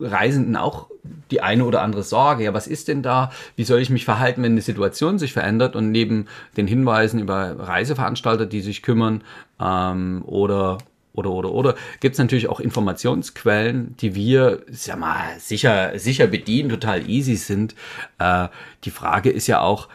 [0.00, 0.88] Reisenden auch
[1.30, 2.44] die eine oder andere Sorge.
[2.44, 3.30] Ja, was ist denn da?
[3.56, 5.76] Wie soll ich mich verhalten, wenn eine Situation sich verändert?
[5.76, 6.26] Und neben
[6.56, 9.22] den Hinweisen über Reiseveranstalter, die sich kümmern,
[9.60, 10.78] ähm, oder
[11.14, 16.70] oder oder oder gibt es natürlich auch Informationsquellen, die wir, sag mal, sicher sicher bedienen,
[16.70, 17.74] total easy sind.
[18.18, 18.48] Äh,
[18.84, 19.88] die Frage ist ja auch,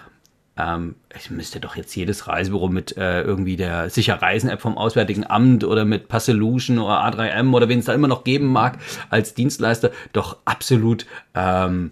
[0.57, 5.25] ähm, ich müsste doch jetzt jedes Reisebüro mit äh, irgendwie der sicher Reisen-App vom Auswärtigen
[5.25, 8.77] Amt oder mit Passelution oder A3M oder wen es da immer noch geben mag
[9.09, 11.91] als Dienstleister doch absolut ähm,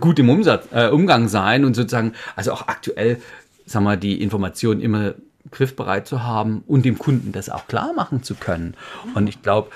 [0.00, 3.20] gut im Umsatz, äh, Umgang sein und sozusagen, also auch aktuell,
[3.66, 5.14] sag mal, die Informationen immer
[5.50, 8.74] griffbereit zu haben und dem Kunden das auch klar machen zu können.
[9.14, 9.70] Und ich glaube,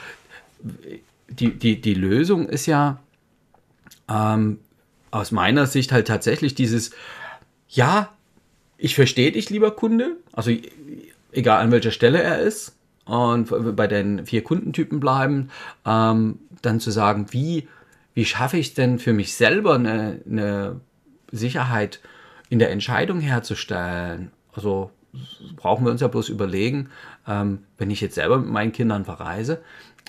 [1.28, 3.00] die, die, die Lösung ist ja
[4.08, 4.58] ähm,
[5.10, 6.90] aus meiner Sicht halt tatsächlich dieses,
[7.68, 8.10] ja,
[8.76, 10.50] ich verstehe dich, lieber Kunde, also
[11.32, 15.50] egal an welcher Stelle er ist, und bei den vier Kundentypen bleiben,
[15.84, 17.68] ähm, dann zu sagen, wie,
[18.14, 20.80] wie schaffe ich denn für mich selber eine, eine
[21.30, 22.00] Sicherheit
[22.48, 24.30] in der Entscheidung herzustellen?
[24.54, 24.90] Also
[25.56, 26.90] brauchen wir uns ja bloß überlegen,
[27.26, 29.62] ähm, wenn ich jetzt selber mit meinen Kindern verreise,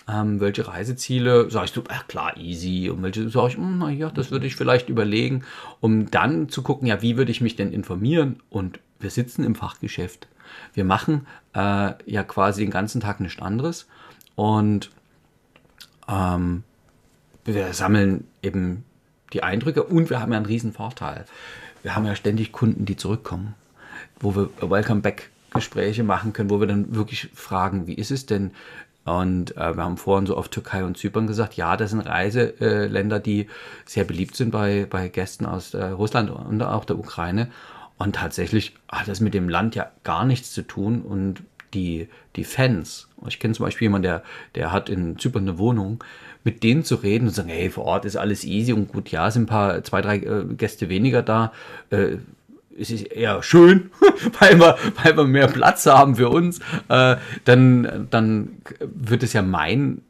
[0.07, 4.31] ähm, welche Reiseziele sagst du, ach klar, easy, und welche sage ich, hm, naja, das
[4.31, 5.43] würde ich vielleicht überlegen,
[5.79, 8.41] um dann zu gucken, ja, wie würde ich mich denn informieren?
[8.49, 10.27] Und wir sitzen im Fachgeschäft.
[10.73, 13.87] Wir machen äh, ja quasi den ganzen Tag nichts anderes
[14.35, 14.91] und
[16.07, 16.63] ähm,
[17.45, 18.83] wir sammeln eben
[19.33, 21.25] die Eindrücke und wir haben ja einen riesen Vorteil.
[21.81, 23.55] Wir haben ja ständig Kunden, die zurückkommen
[24.19, 28.25] wo wir Welcome Back Gespräche machen können, wo wir dann wirklich fragen, wie ist es
[28.25, 28.51] denn?
[29.05, 33.19] Und äh, wir haben vorhin so auf Türkei und Zypern gesagt, ja, das sind Reiseländer,
[33.19, 33.47] die
[33.85, 37.49] sehr beliebt sind bei, bei Gästen aus äh, Russland und auch der Ukraine.
[37.97, 41.01] Und tatsächlich hat das mit dem Land ja gar nichts zu tun.
[41.01, 44.23] Und die, die Fans, ich kenne zum Beispiel jemanden, der,
[44.55, 46.03] der hat in Zypern eine Wohnung,
[46.43, 49.29] mit denen zu reden und sagen, hey, vor Ort ist alles easy und gut, ja,
[49.29, 51.51] sind ein paar, zwei, drei äh, Gäste weniger da.
[51.91, 52.17] Äh,
[52.79, 53.91] es ist eher schön,
[54.39, 56.59] weil wir, weil wir mehr Platz haben für uns,
[56.89, 60.01] äh, dann, dann wird es ja mein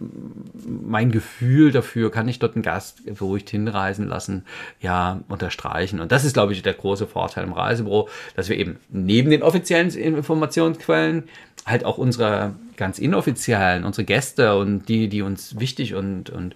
[0.00, 4.44] mein Gefühl dafür, kann ich dort einen Gast beruhigt hinreisen lassen,
[4.80, 6.00] ja, unterstreichen.
[6.00, 9.42] Und das ist, glaube ich, der große Vorteil im Reisebüro, dass wir eben neben den
[9.42, 11.24] offiziellen Informationsquellen
[11.66, 16.54] halt auch unsere ganz inoffiziellen, unsere Gäste und die, die uns wichtig und, und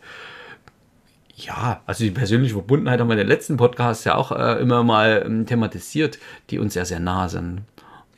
[1.35, 4.83] ja, also die persönliche Verbundenheit haben wir in den letzten Podcasts ja auch äh, immer
[4.83, 6.18] mal ähm, thematisiert,
[6.51, 7.62] die uns sehr, sehr nah sind.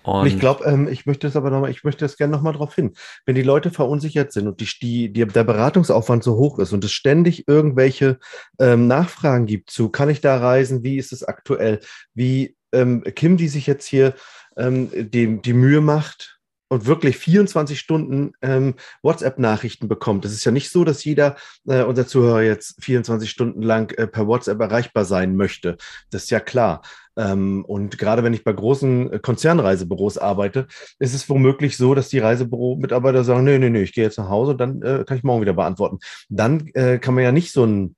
[0.05, 2.75] Und ich glaube, ähm, ich möchte das aber nochmal, ich möchte das gerne nochmal drauf
[2.75, 2.93] hin.
[3.25, 6.85] Wenn die Leute verunsichert sind und die, die, die, der Beratungsaufwand so hoch ist und
[6.85, 8.19] es ständig irgendwelche
[8.59, 11.81] ähm, Nachfragen gibt zu, kann ich da reisen, wie ist es aktuell,
[12.13, 14.15] wie ähm, Kim, die sich jetzt hier
[14.59, 16.34] ähm, die, die Mühe macht,
[16.75, 20.25] und wirklich 24 Stunden ähm, WhatsApp-Nachrichten bekommt.
[20.25, 24.07] Es ist ja nicht so, dass jeder äh, unser Zuhörer jetzt 24 Stunden lang äh,
[24.07, 25.77] per WhatsApp erreichbar sein möchte.
[26.11, 26.83] Das ist ja klar.
[27.17, 30.67] Ähm, und gerade wenn ich bei großen äh, Konzernreisebüros arbeite,
[30.99, 34.29] ist es womöglich so, dass die Reisebüro-Mitarbeiter sagen, nee, nee, nee, ich gehe jetzt nach
[34.29, 36.01] Hause und dann äh, kann ich morgen wieder beantworten.
[36.29, 37.95] Dann äh, kann man ja nicht so ein,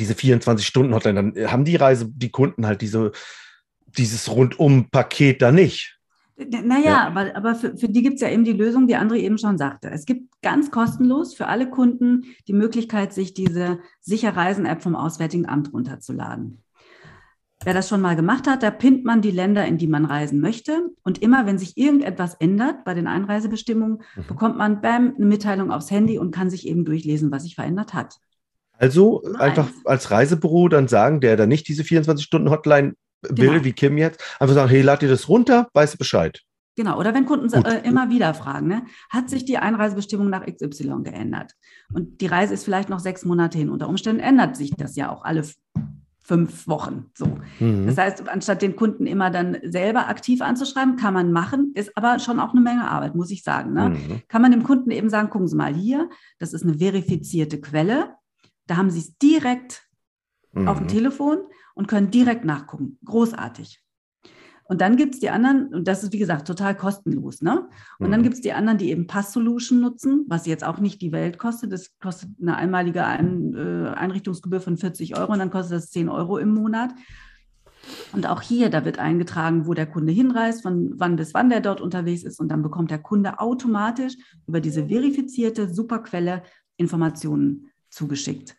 [0.00, 3.12] diese 24-Stunden-Hotline, dann äh, haben die Reise, die Kunden halt diese,
[3.86, 5.97] dieses Rundum-Paket da nicht.
[6.38, 7.06] Naja, ja.
[7.06, 9.58] aber, aber für, für die gibt es ja eben die Lösung, die André eben schon
[9.58, 9.90] sagte.
[9.90, 15.72] Es gibt ganz kostenlos für alle Kunden die Möglichkeit, sich diese Sicherreisen-App vom Auswärtigen Amt
[15.72, 16.62] runterzuladen.
[17.64, 20.40] Wer das schon mal gemacht hat, da pinnt man die Länder, in die man reisen
[20.40, 20.90] möchte.
[21.02, 24.26] Und immer, wenn sich irgendetwas ändert bei den Einreisebestimmungen, mhm.
[24.28, 27.94] bekommt man bam eine Mitteilung aufs Handy und kann sich eben durchlesen, was sich verändert
[27.94, 28.20] hat.
[28.78, 29.36] Also Nein.
[29.40, 33.64] einfach als Reisebüro dann sagen, der da nicht diese 24-Stunden-Hotline will, genau.
[33.64, 36.42] wie Kim jetzt, einfach sagen, hey, lad dir das runter, weißt du Bescheid.
[36.76, 41.02] Genau, oder wenn Kunden äh, immer wieder fragen, ne, hat sich die Einreisebestimmung nach XY
[41.02, 41.54] geändert?
[41.92, 43.68] Und die Reise ist vielleicht noch sechs Monate hin.
[43.68, 45.42] Unter Umständen ändert sich das ja auch alle
[46.20, 47.06] fünf Wochen.
[47.14, 47.26] So.
[47.58, 47.86] Mhm.
[47.86, 52.20] Das heißt, anstatt den Kunden immer dann selber aktiv anzuschreiben, kann man machen, ist aber
[52.20, 53.72] schon auch eine Menge Arbeit, muss ich sagen.
[53.72, 53.88] Ne?
[53.88, 54.22] Mhm.
[54.28, 58.14] Kann man dem Kunden eben sagen, gucken Sie mal hier, das ist eine verifizierte Quelle.
[58.68, 59.88] Da haben Sie es direkt
[60.52, 60.68] mhm.
[60.68, 61.38] auf dem Telefon
[61.78, 62.98] und können direkt nachgucken.
[63.04, 63.80] Großartig.
[64.64, 67.68] Und dann gibt es die anderen, und das ist wie gesagt total kostenlos, ne?
[68.00, 68.10] Und mhm.
[68.10, 71.38] dann gibt es die anderen, die eben Pass-Solution nutzen, was jetzt auch nicht die Welt
[71.38, 71.72] kostet.
[71.72, 76.08] Das kostet eine einmalige Ein, äh, Einrichtungsgebühr von 40 Euro und dann kostet das 10
[76.08, 76.90] Euro im Monat.
[78.12, 81.60] Und auch hier, da wird eingetragen, wo der Kunde hinreist, von wann bis wann der
[81.60, 82.40] dort unterwegs ist.
[82.40, 84.16] Und dann bekommt der Kunde automatisch
[84.48, 86.42] über diese verifizierte Superquelle
[86.76, 88.57] Informationen zugeschickt.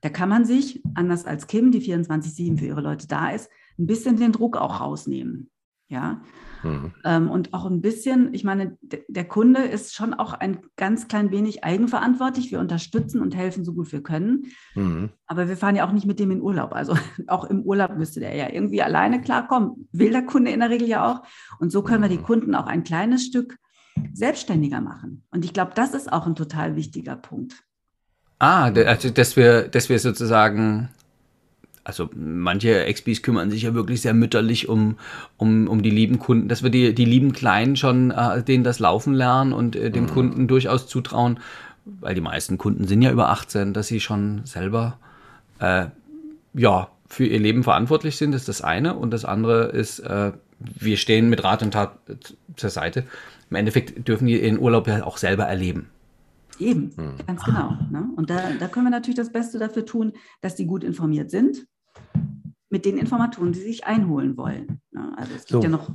[0.00, 3.86] Da kann man sich, anders als Kim, die 24-7 für ihre Leute da ist, ein
[3.86, 5.50] bisschen den Druck auch rausnehmen.
[5.90, 6.22] Ja.
[6.62, 6.92] Mhm.
[7.04, 11.32] Ähm, und auch ein bisschen, ich meine, der Kunde ist schon auch ein ganz klein
[11.32, 12.52] wenig eigenverantwortlich.
[12.52, 14.46] Wir unterstützen und helfen so gut wir können.
[14.74, 15.10] Mhm.
[15.26, 16.72] Aber wir fahren ja auch nicht mit dem in Urlaub.
[16.72, 16.94] Also
[17.26, 19.88] auch im Urlaub müsste der ja irgendwie alleine klarkommen.
[19.90, 21.22] Will der Kunde in der Regel ja auch.
[21.58, 22.24] Und so können wir die mhm.
[22.24, 23.56] Kunden auch ein kleines Stück
[24.12, 25.24] selbstständiger machen.
[25.30, 27.64] Und ich glaube, das ist auch ein total wichtiger Punkt.
[28.40, 30.88] Ah, also dass wir, dass wir sozusagen
[31.84, 34.96] also manche XPs kümmern sich ja wirklich sehr mütterlich um,
[35.36, 38.78] um, um die lieben Kunden, dass wir die, die lieben Kleinen schon äh, denen das
[38.78, 40.10] Laufen lernen und äh, dem mhm.
[40.10, 41.40] Kunden durchaus zutrauen,
[41.84, 44.98] weil die meisten Kunden sind ja über 18, dass sie schon selber
[45.58, 45.86] äh,
[46.54, 48.94] ja, für ihr Leben verantwortlich sind, ist das eine.
[48.94, 51.92] Und das andere ist, äh, wir stehen mit Rat und Tat
[52.56, 53.04] zur Seite.
[53.50, 55.88] Im Endeffekt dürfen die ihren Urlaub ja auch selber erleben.
[56.60, 57.14] Eben, hm.
[57.26, 57.76] ganz genau.
[57.90, 58.10] Ne?
[58.16, 61.66] Und da, da können wir natürlich das Beste dafür tun, dass die gut informiert sind
[62.68, 64.80] mit den Informationen, die sie sich einholen wollen.
[64.92, 65.12] Ne?
[65.16, 65.62] Also es gibt so.
[65.62, 65.90] ja noch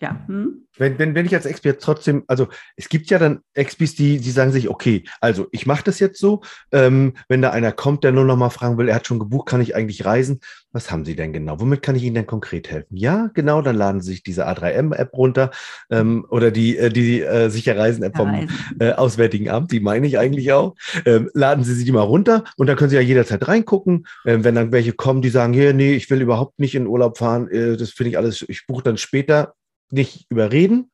[0.00, 0.24] ja.
[0.26, 0.66] Hm?
[0.76, 4.30] Wenn, wenn, wenn ich als Expert trotzdem, also es gibt ja dann Expis, die, die
[4.32, 6.42] sagen sich, okay, also ich mache das jetzt so.
[6.72, 9.48] Ähm, wenn da einer kommt, der nur noch mal fragen will, er hat schon gebucht,
[9.48, 10.40] kann ich eigentlich reisen?
[10.72, 11.60] Was haben Sie denn genau?
[11.60, 12.96] Womit kann ich Ihnen denn konkret helfen?
[12.96, 15.52] Ja, genau, dann laden Sie sich diese A3M-App runter
[15.90, 18.48] ähm, oder die, äh, die äh, Sicherreisen-App vom
[18.80, 20.74] äh, Auswärtigen Amt, die meine ich eigentlich auch.
[21.06, 24.08] Ähm, laden Sie sie die mal runter und dann können Sie ja jederzeit reingucken.
[24.26, 27.16] Ähm, wenn dann welche kommen, die sagen, hier, nee, ich will überhaupt nicht in Urlaub
[27.18, 29.54] fahren, äh, das finde ich alles, ich buche dann später
[29.90, 30.90] nicht überreden,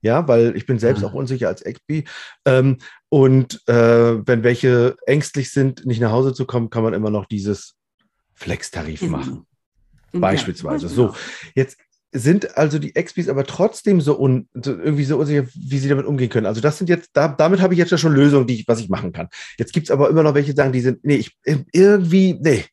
[0.00, 1.06] ja, weil ich bin selbst mhm.
[1.06, 2.08] auch unsicher als XP.
[2.44, 7.10] Ähm, und äh, wenn welche ängstlich sind, nicht nach Hause zu kommen, kann man immer
[7.10, 7.74] noch dieses
[8.34, 9.46] Flex-Tarif machen.
[10.12, 10.88] Beispielsweise.
[10.88, 11.14] So,
[11.54, 11.78] jetzt
[12.12, 16.28] sind also die XPs aber trotzdem so, un, irgendwie so unsicher, wie sie damit umgehen
[16.28, 16.46] können.
[16.46, 18.80] Also das sind jetzt, da, damit habe ich jetzt ja schon Lösungen, die ich, was
[18.80, 19.28] ich machen kann.
[19.56, 21.36] Jetzt gibt es aber immer noch welche, die sagen, die sind, nee, ich
[21.72, 22.66] irgendwie, nee,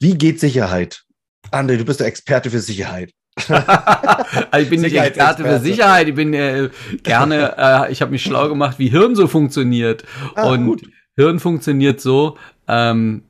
[0.00, 1.04] wie geht Sicherheit?
[1.50, 3.12] André, du bist der Experte für Sicherheit.
[3.48, 6.70] also ich bin nicht Experte für Sicherheit, ich bin äh,
[7.02, 10.04] gerne, äh, ich habe mich schlau gemacht, wie Hirn so funktioniert.
[10.34, 10.82] Ah, und gut.
[11.16, 13.22] Hirn funktioniert so, ähm,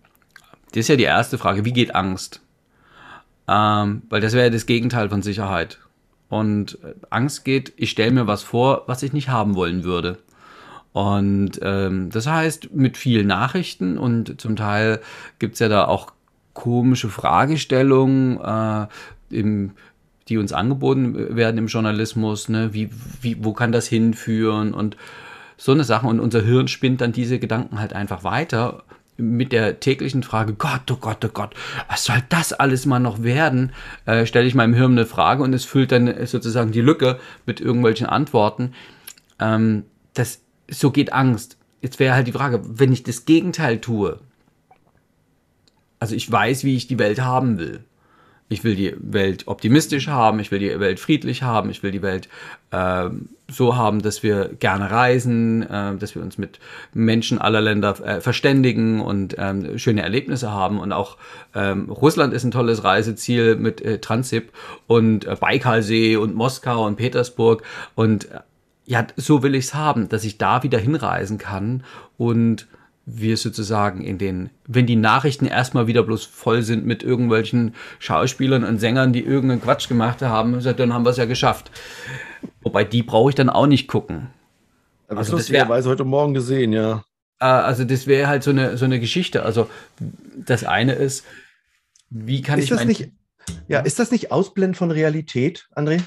[0.72, 2.40] das ist ja die erste Frage, wie geht Angst?
[3.48, 5.78] Ähm, weil das wäre ja das Gegenteil von Sicherheit.
[6.28, 10.18] Und äh, Angst geht, ich stelle mir was vor, was ich nicht haben wollen würde.
[10.92, 15.00] Und ähm, das heißt, mit vielen Nachrichten und zum Teil
[15.38, 16.12] gibt's ja da auch
[16.54, 18.86] komische Fragestellungen, äh,
[19.30, 19.72] im,
[20.28, 22.48] die uns angeboten werden im Journalismus.
[22.48, 22.72] Ne?
[22.72, 24.74] Wie, wie, wo kann das hinführen?
[24.74, 24.96] Und
[25.56, 26.06] so eine Sache.
[26.06, 28.84] Und unser Hirn spinnt dann diese Gedanken halt einfach weiter
[29.18, 31.54] mit der täglichen Frage, Gott, oh Gott, oh Gott,
[31.88, 33.72] was soll das alles mal noch werden,
[34.04, 37.60] äh, stelle ich meinem Hirn eine Frage und es füllt dann sozusagen die Lücke mit
[37.60, 38.72] irgendwelchen Antworten.
[39.38, 41.56] Ähm, das, so geht Angst.
[41.80, 44.20] Jetzt wäre halt die Frage, wenn ich das Gegenteil tue,
[45.98, 47.84] also ich weiß, wie ich die Welt haben will.
[48.48, 52.02] Ich will die Welt optimistisch haben, ich will die Welt friedlich haben, ich will die
[52.02, 52.28] Welt
[52.70, 53.10] äh,
[53.48, 56.60] so haben, dass wir gerne reisen, äh, dass wir uns mit
[56.94, 60.78] Menschen aller Länder äh, verständigen und ähm, schöne Erlebnisse haben.
[60.78, 61.16] Und auch
[61.54, 64.52] ähm, Russland ist ein tolles Reiseziel mit äh, Transip
[64.86, 67.64] und äh, Baikalsee und Moskau und Petersburg.
[67.96, 68.40] Und äh,
[68.84, 71.82] ja, so will ich es haben, dass ich da wieder hinreisen kann
[72.16, 72.68] und
[73.06, 78.64] wir sozusagen in den, wenn die Nachrichten erstmal wieder bloß voll sind mit irgendwelchen Schauspielern
[78.64, 81.70] und Sängern, die irgendeinen Quatsch gemacht haben, dann haben wir es ja geschafft.
[82.62, 84.28] Wobei die brauche ich dann auch nicht gucken.
[85.06, 87.04] Aber also das wäre heute Morgen gesehen, ja.
[87.38, 89.44] Äh, also das wäre halt so eine so eine Geschichte.
[89.44, 89.70] Also
[90.36, 91.24] das eine ist,
[92.10, 93.12] wie kann ist ich das nicht?
[93.68, 96.02] Ja, ist das nicht Ausblenden von Realität, André?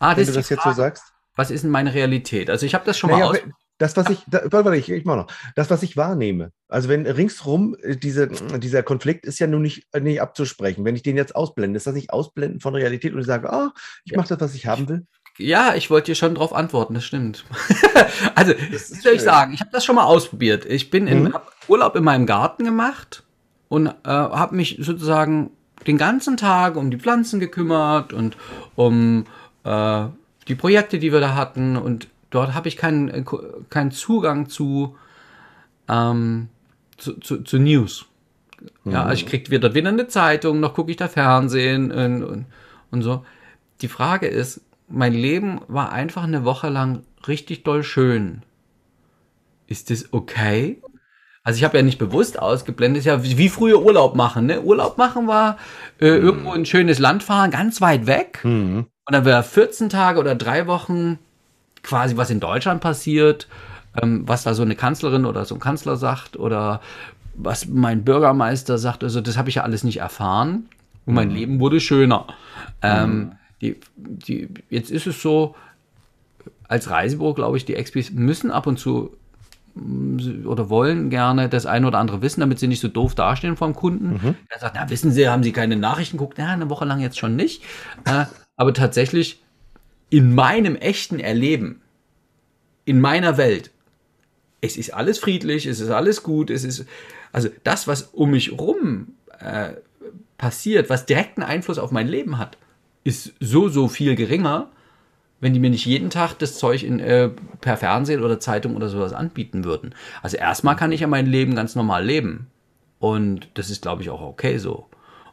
[0.00, 1.04] Ah, Wenn du das jetzt so sagst.
[1.36, 2.50] Was ist denn meine Realität?
[2.50, 3.38] Also ich habe das schon naja, mal aus
[3.78, 6.52] das, was ich, da, warte, ich, ich mach noch, das, was ich wahrnehme.
[6.68, 10.84] Also wenn ringsrum äh, diese, dieser Konflikt ist ja nun nicht, äh, nicht abzusprechen.
[10.84, 13.66] Wenn ich den jetzt ausblende, ist das nicht Ausblenden von Realität und ich sage, ah,
[13.66, 14.18] oh, ich ja.
[14.18, 15.06] mache das, was ich haben will?
[15.38, 17.44] Ja, ich wollte dir schon drauf antworten, das stimmt.
[18.34, 20.64] also, das soll ich sagen, ich habe das schon mal ausprobiert.
[20.64, 21.34] Ich bin in mhm.
[21.68, 23.22] Urlaub in meinem Garten gemacht
[23.68, 25.50] und äh, habe mich sozusagen
[25.86, 28.36] den ganzen Tag um die Pflanzen gekümmert und
[28.76, 29.26] um
[29.64, 30.06] äh,
[30.48, 33.24] die Projekte, die wir da hatten und dort habe ich keinen, äh,
[33.70, 34.96] keinen Zugang zu,
[35.88, 36.48] ähm,
[36.96, 38.06] zu, zu, zu, News.
[38.84, 38.92] Mhm.
[38.92, 42.46] Ja, also ich kriege wieder, wieder eine Zeitung, noch gucke ich da Fernsehen und, und,
[42.90, 43.24] und so.
[43.80, 48.42] Die Frage ist, mein Leben war einfach eine Woche lang richtig doll schön.
[49.66, 50.80] Ist das okay?
[51.42, 54.46] Also ich habe ja nicht bewusst ausgeblendet, ist ja wie früher Urlaub machen.
[54.46, 54.62] Ne?
[54.62, 55.58] Urlaub machen war
[56.00, 56.24] äh, mhm.
[56.24, 58.40] irgendwo ein schönes Land fahren, ganz weit weg.
[58.42, 58.86] Mhm.
[59.04, 61.20] Und dann wäre 14 Tage oder drei Wochen
[61.86, 63.46] quasi, was in Deutschland passiert,
[64.02, 66.80] ähm, was da so eine Kanzlerin oder so ein Kanzler sagt oder
[67.34, 69.04] was mein Bürgermeister sagt.
[69.04, 70.68] Also das habe ich ja alles nicht erfahren
[71.06, 71.34] und mein mhm.
[71.34, 72.26] Leben wurde schöner.
[72.82, 73.32] Ähm, mhm.
[73.60, 75.54] die, die, jetzt ist es so,
[76.68, 79.16] als Reisebüro, glaube ich, die Expis müssen ab und zu
[79.76, 83.56] mm, oder wollen gerne das eine oder andere wissen, damit sie nicht so doof dastehen
[83.56, 84.14] vom Kunden.
[84.14, 84.34] Mhm.
[84.48, 86.38] Er sagt, na, wissen Sie, haben Sie keine Nachrichten geguckt?
[86.38, 87.62] Ja, eine Woche lang jetzt schon nicht.
[88.04, 88.24] Äh,
[88.56, 89.40] aber tatsächlich
[90.10, 91.82] in meinem echten Erleben,
[92.84, 93.70] in meiner Welt,
[94.60, 96.86] es ist alles friedlich, es ist alles gut, es ist,
[97.32, 99.74] also das, was um mich rum äh,
[100.38, 102.56] passiert, was direkten Einfluss auf mein Leben hat,
[103.04, 104.70] ist so, so viel geringer,
[105.40, 108.88] wenn die mir nicht jeden Tag das Zeug in, äh, per Fernsehen oder Zeitung oder
[108.88, 109.94] sowas anbieten würden.
[110.22, 112.46] Also erstmal kann ich ja mein Leben ganz normal leben.
[112.98, 114.86] Und das ist, glaube ich, auch okay so.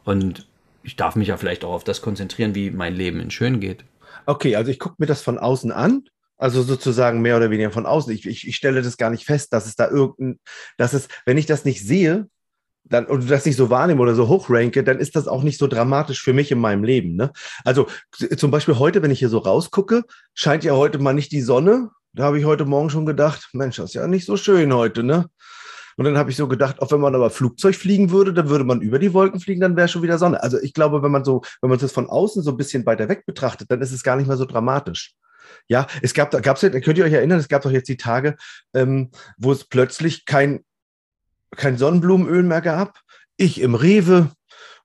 [0.04, 0.46] Und
[0.84, 3.86] ich darf mich ja vielleicht auch auf das konzentrieren, wie mein Leben in schön geht.
[4.26, 6.04] Okay, also ich gucke mir das von außen an,
[6.38, 8.14] also sozusagen mehr oder weniger von außen.
[8.14, 10.40] Ich, ich, ich stelle das gar nicht fest, dass es da irgendein,
[10.78, 12.28] dass es, wenn ich das nicht sehe,
[12.86, 15.68] dann und das nicht so wahrnehme oder so hochranke, dann ist das auch nicht so
[15.68, 17.16] dramatisch für mich in meinem Leben.
[17.16, 17.32] Ne?
[17.64, 17.88] Also
[18.36, 21.90] zum Beispiel heute, wenn ich hier so rausgucke, scheint ja heute mal nicht die Sonne.
[22.14, 25.02] Da habe ich heute Morgen schon gedacht, Mensch, das ist ja nicht so schön heute,
[25.02, 25.30] ne?
[25.98, 28.64] Und dann habe ich so gedacht, auch wenn man aber Flugzeug fliegen würde, dann würde
[28.64, 30.42] man über die Wolken fliegen, dann wäre schon wieder Sonne.
[30.42, 33.10] Also ich glaube, wenn man so, wenn man das von außen so ein bisschen weiter
[33.10, 35.14] weg betrachtet, dann ist es gar nicht mehr so dramatisch.
[35.68, 37.98] Ja, es gab, da gab es, könnt ihr euch erinnern, es gab doch jetzt die
[37.98, 38.36] Tage,
[38.74, 40.64] ähm, wo es plötzlich kein,
[41.56, 43.00] kein Sonnenblumenöl mehr gab.
[43.38, 44.30] Ich im Rewe,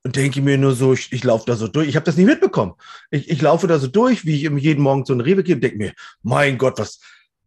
[0.04, 1.88] und denke mir nur so, ich, ich laufe da so durch.
[1.88, 2.74] Ich habe das nicht mitbekommen.
[3.10, 5.62] Ich, ich laufe da so durch, wie ich jeden Morgen so ein Rewe gehe und
[5.62, 5.92] denke mir,
[6.22, 7.00] mein Gott, was,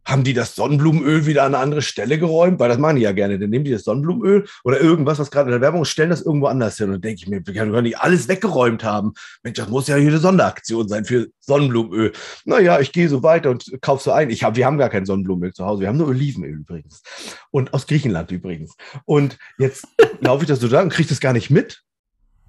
[0.04, 2.58] haben die das Sonnenblumenöl wieder an eine andere Stelle geräumt?
[2.58, 3.38] Weil das machen die ja gerne.
[3.38, 6.22] Dann nehmen die das Sonnenblumenöl oder irgendwas, was gerade in der Werbung ist, stellen das
[6.22, 6.86] irgendwo anders hin.
[6.86, 9.12] Und dann denke ich mir, wir können nicht alles weggeräumt haben.
[9.42, 12.12] Mensch, das muss ja hier eine Sonderaktion sein für Sonnenblumenöl.
[12.44, 14.30] Naja, ich gehe so weiter und kaufe so ein.
[14.30, 15.82] Ich hab, wir haben gar kein Sonnenblumenöl zu Hause.
[15.82, 17.02] Wir haben nur Olivenöl übrigens.
[17.50, 18.74] Und aus Griechenland übrigens.
[19.04, 19.86] Und jetzt
[20.20, 21.82] laufe ich das so da und kriege das gar nicht mit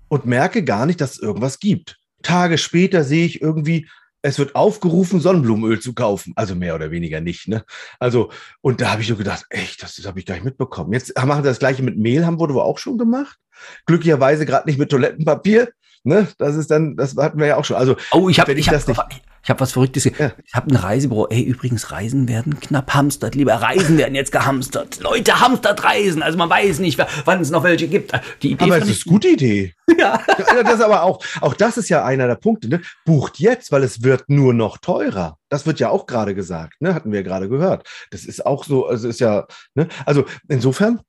[0.07, 1.97] und merke gar nicht, dass es irgendwas gibt.
[2.23, 3.87] Tage später sehe ich irgendwie,
[4.23, 6.33] es wird aufgerufen, Sonnenblumenöl zu kaufen.
[6.35, 7.47] Also mehr oder weniger nicht.
[7.47, 7.63] Ne?
[7.99, 10.93] Also, und da habe ich so gedacht, echt, das, das habe ich gar nicht mitbekommen.
[10.93, 13.37] Jetzt machen wir das gleiche mit Mehl, haben wir auch schon gemacht.
[13.85, 15.69] Glücklicherweise gerade nicht mit Toilettenpapier.
[16.03, 16.27] Ne?
[16.37, 17.77] Das ist dann, das hatten wir ja auch schon.
[17.77, 19.09] Also, oh, ich habe ich hab,
[19.43, 20.05] ich hab was Verrücktes.
[20.05, 20.31] Ja.
[20.45, 21.27] Ich habe ein Reisebüro.
[21.27, 23.35] Ey, übrigens, Reisen werden knapp hamstert.
[23.35, 25.01] Lieber Reisen werden jetzt gehamstert.
[25.01, 26.23] Leute, hamstert Reisen.
[26.23, 28.13] Also man weiß nicht, wann es noch welche gibt.
[28.41, 29.73] Die Idee aber es ist eine gute Idee.
[29.99, 30.19] Ja.
[30.63, 32.67] Das aber auch, auch das ist ja einer der Punkte.
[32.67, 32.81] Ne?
[33.05, 35.37] Bucht jetzt, weil es wird nur noch teurer.
[35.49, 36.81] Das wird ja auch gerade gesagt.
[36.81, 36.95] Ne?
[36.95, 37.87] Hatten wir ja gerade gehört.
[38.09, 39.87] Das ist auch so, also ist ja, ne?
[40.05, 41.01] also insofern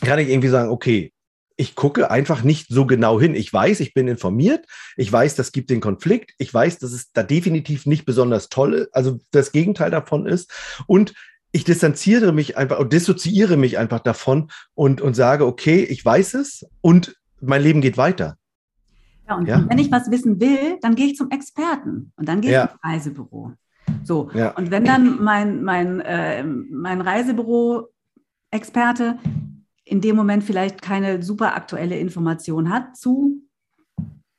[0.00, 1.12] kann ich irgendwie sagen, okay,
[1.58, 3.34] ich gucke einfach nicht so genau hin.
[3.34, 4.64] Ich weiß, ich bin informiert.
[4.96, 6.30] Ich weiß, das gibt den Konflikt.
[6.38, 10.52] Ich weiß, dass es da definitiv nicht besonders toll, also das Gegenteil davon ist.
[10.86, 11.14] Und
[11.50, 16.34] ich distanziere mich einfach und dissoziiere mich einfach davon und, und sage, okay, ich weiß
[16.34, 18.36] es und mein Leben geht weiter.
[19.28, 19.66] Ja, und ja?
[19.68, 22.66] wenn ich was wissen will, dann gehe ich zum Experten und dann gehe ich ja.
[22.66, 23.54] ins Reisebüro.
[24.04, 24.50] So, ja.
[24.50, 29.18] und wenn dann mein, mein, äh, mein Reisebüro-Experte
[29.88, 33.42] in dem Moment vielleicht keine super aktuelle Information hat zu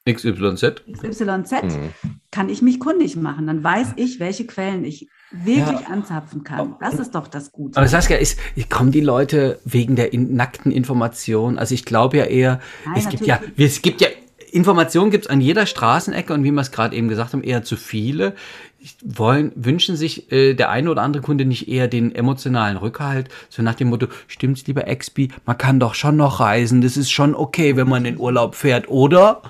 [0.07, 1.93] XYZ, XYZ mhm.
[2.31, 3.47] kann ich mich kundig machen.
[3.47, 5.87] Dann weiß ich, welche Quellen ich wirklich ja.
[5.87, 6.75] anzapfen kann.
[6.79, 7.77] Das ist doch das Gute.
[7.77, 8.39] Aber Saskia, ist,
[8.69, 11.59] kommen die Leute wegen der in, nackten Information?
[11.59, 14.07] Also ich glaube ja eher, Nein, es gibt ja, es gibt ja
[14.51, 17.63] Informationen gibt es an jeder Straßenecke und wie wir es gerade eben gesagt haben, eher
[17.63, 18.35] zu viele
[19.03, 23.61] wollen, wünschen sich äh, der eine oder andere Kunde nicht eher den emotionalen Rückhalt, so
[23.61, 27.35] nach dem Motto, stimmt's lieber Expi, man kann doch schon noch reisen, das ist schon
[27.35, 29.41] okay, wenn man in Urlaub fährt, oder?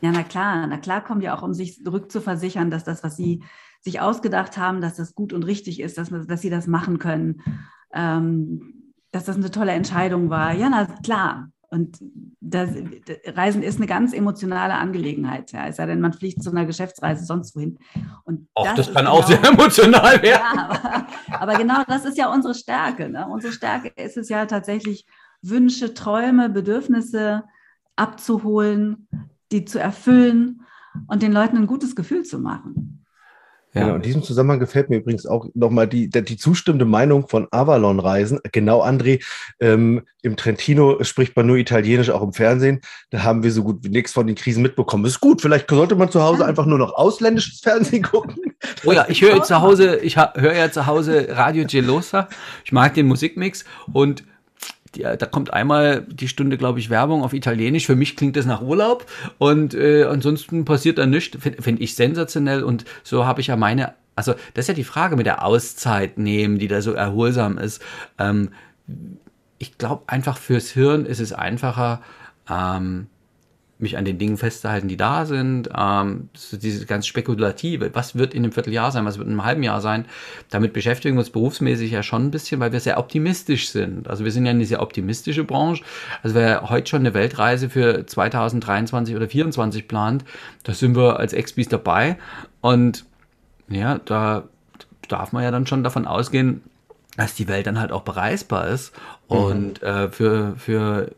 [0.00, 3.42] Ja, na klar, na klar kommen ja auch, um sich rückzuversichern, dass das, was sie
[3.80, 7.40] sich ausgedacht haben, dass das gut und richtig ist, dass, dass sie das machen können,
[7.92, 10.52] ähm, dass das eine tolle Entscheidung war.
[10.54, 11.98] Ja, na klar, und
[12.40, 12.70] das,
[13.26, 15.52] Reisen ist eine ganz emotionale Angelegenheit.
[15.52, 15.66] Ja.
[15.66, 17.78] Es sei denn, man fliegt zu einer Geschäftsreise sonst wohin.
[18.24, 20.42] Und Auch das, das kann genau, auch sehr emotional werden.
[20.54, 23.08] Ja, aber, aber, genau das ist ja unsere Stärke.
[23.08, 23.26] Ne?
[23.28, 25.06] Unsere Stärke ist es ja tatsächlich,
[25.42, 27.44] Wünsche, Träume, Bedürfnisse
[27.94, 29.08] abzuholen,
[29.52, 30.62] die zu erfüllen
[31.08, 32.95] und den Leuten ein gutes Gefühl zu machen.
[33.76, 33.82] Ja.
[33.82, 38.00] Genau, in diesem Zusammenhang gefällt mir übrigens auch nochmal die, die zustimmende Meinung von Avalon
[38.00, 38.40] Reisen.
[38.50, 39.22] Genau, André,
[39.60, 42.80] ähm, im Trentino spricht man nur Italienisch, auch im Fernsehen.
[43.10, 45.04] Da haben wir so gut wie nichts von den Krisen mitbekommen.
[45.04, 48.36] Ist gut, vielleicht sollte man zu Hause einfach nur noch ausländisches Fernsehen gucken.
[48.86, 52.28] Oh ja, ich höre zu Hause, ich höre ja zu Hause Radio Gelosa.
[52.64, 54.24] Ich mag den Musikmix und
[54.96, 57.86] die, da kommt einmal die Stunde, glaube ich, Werbung auf Italienisch.
[57.86, 59.06] Für mich klingt das nach Urlaub
[59.38, 61.36] und äh, ansonsten passiert da nichts.
[61.40, 64.84] Finde find ich sensationell und so habe ich ja meine, also das ist ja die
[64.84, 67.82] Frage mit der Auszeit nehmen, die da so erholsam ist.
[68.18, 68.50] Ähm,
[69.58, 72.02] ich glaube einfach fürs Hirn ist es einfacher,
[72.50, 73.06] ähm,
[73.78, 75.68] mich an den Dingen festzuhalten, die da sind.
[75.76, 79.44] Ähm, so dieses ganz spekulative, was wird in einem Vierteljahr sein, was wird in einem
[79.44, 80.06] halben Jahr sein.
[80.50, 84.08] Damit beschäftigen wir uns berufsmäßig ja schon ein bisschen, weil wir sehr optimistisch sind.
[84.08, 85.84] Also wir sind ja eine sehr optimistische Branche.
[86.22, 90.24] Also wer heute schon eine Weltreise für 2023 oder 2024 plant,
[90.62, 92.16] da sind wir als Expis dabei.
[92.62, 93.04] Und
[93.68, 94.44] ja, da
[95.08, 96.62] darf man ja dann schon davon ausgehen,
[97.16, 98.94] dass die Welt dann halt auch bereisbar ist.
[99.28, 99.36] Mhm.
[99.36, 101.10] Und äh, für, für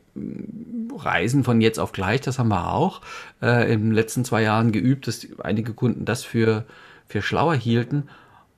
[0.96, 3.00] Reisen von jetzt auf gleich, das haben wir auch
[3.40, 6.64] äh, in den letzten zwei Jahren geübt, dass einige Kunden das für,
[7.06, 8.08] für schlauer hielten.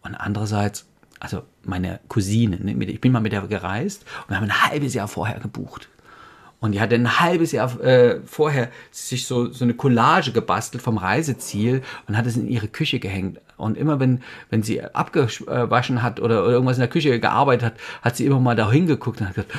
[0.03, 0.87] Und andererseits,
[1.19, 5.09] also meine Cousine, ne, ich bin mal mit der gereist und haben ein halbes Jahr
[5.09, 5.89] vorher gebucht.
[6.61, 10.99] Und die hatte ein halbes Jahr äh, vorher sich so, so eine Collage gebastelt vom
[10.99, 13.41] Reiseziel und hat es in ihre Küche gehängt.
[13.57, 17.75] Und immer wenn, wenn sie abgewaschen hat oder, oder irgendwas in der Küche gearbeitet hat,
[18.03, 19.53] hat sie immer mal da hingeguckt und hat gesagt,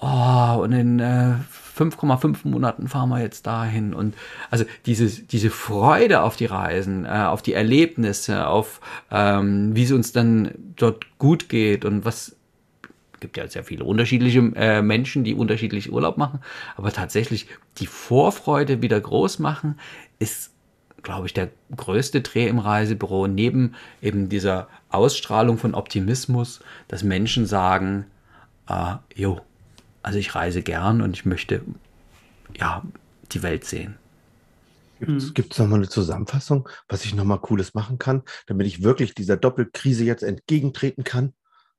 [0.00, 1.34] oh, und in äh,
[1.78, 3.94] 5,5 Monaten fahren wir jetzt dahin.
[3.94, 4.14] Und
[4.50, 8.80] also dieses, diese Freude auf die Reisen, äh, auf die Erlebnisse, auf
[9.10, 12.36] ähm, wie es uns dann dort gut geht und was
[13.20, 16.40] gibt ja sehr viele unterschiedliche äh, Menschen, die unterschiedlich Urlaub machen,
[16.76, 17.46] aber tatsächlich
[17.76, 19.78] die Vorfreude wieder groß machen,
[20.18, 20.52] ist,
[21.02, 27.44] glaube ich, der größte Dreh im Reisebüro, neben eben dieser Ausstrahlung von Optimismus, dass Menschen
[27.44, 28.06] sagen,
[28.68, 29.40] äh, jo,
[30.02, 31.62] also ich reise gern und ich möchte
[32.56, 32.82] ja
[33.32, 33.96] die Welt sehen.
[35.32, 38.82] Gibt es noch mal eine Zusammenfassung, was ich noch mal Cooles machen kann, damit ich
[38.82, 41.32] wirklich dieser Doppelkrise jetzt entgegentreten kann?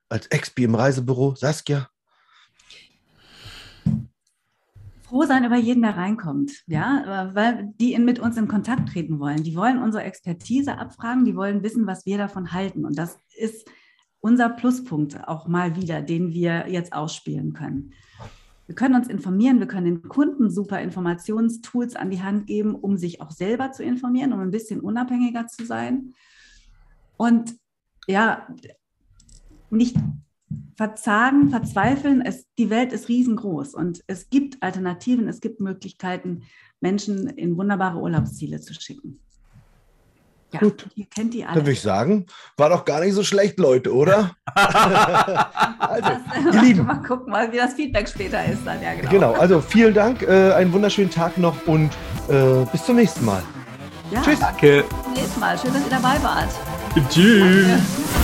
[0.09, 1.89] Als Expi im Reisebüro, Saskia?
[5.03, 9.43] Froh sein über jeden, der reinkommt, ja, weil die mit uns in Kontakt treten wollen.
[9.43, 12.85] Die wollen unsere Expertise abfragen, die wollen wissen, was wir davon halten.
[12.85, 13.67] Und das ist
[14.21, 17.93] unser Pluspunkt auch mal wieder, den wir jetzt ausspielen können.
[18.67, 22.97] wir können uns informieren, wir können den Kunden super Informationstools an die Hand geben, um
[22.97, 26.13] sich auch selber zu informieren, um ein bisschen unabhängiger zu sein.
[27.17, 27.55] Und
[28.07, 28.47] ja,
[29.69, 29.97] nicht
[30.75, 32.21] verzagen, verzweifeln.
[32.21, 36.43] Es, die Welt ist riesengroß und es gibt Alternativen, es gibt Möglichkeiten,
[36.79, 39.19] Menschen in wunderbare Urlaubsziele zu schicken.
[40.51, 40.87] Ja, Gut.
[40.95, 41.55] Ihr kennt die alle.
[41.55, 42.25] Dann würde ich sagen,
[42.57, 44.31] war doch gar nicht so schlecht, Leute, oder?
[44.55, 46.85] also, das, ihr Lieben.
[46.85, 48.81] Mal gucken, mal, wie das Feedback später ist dann.
[48.81, 49.09] Ja, genau.
[49.09, 51.91] genau, also vielen Dank, äh, einen wunderschönen Tag noch und
[52.27, 53.43] äh, bis zum nächsten Mal.
[54.11, 54.39] Ja, Tschüss.
[54.39, 54.83] Danke.
[54.83, 55.57] Bis zum nächsten Mal.
[55.57, 56.49] Schön, dass ihr dabei wart.
[57.09, 57.67] Tschüss.
[57.67, 58.20] Danke.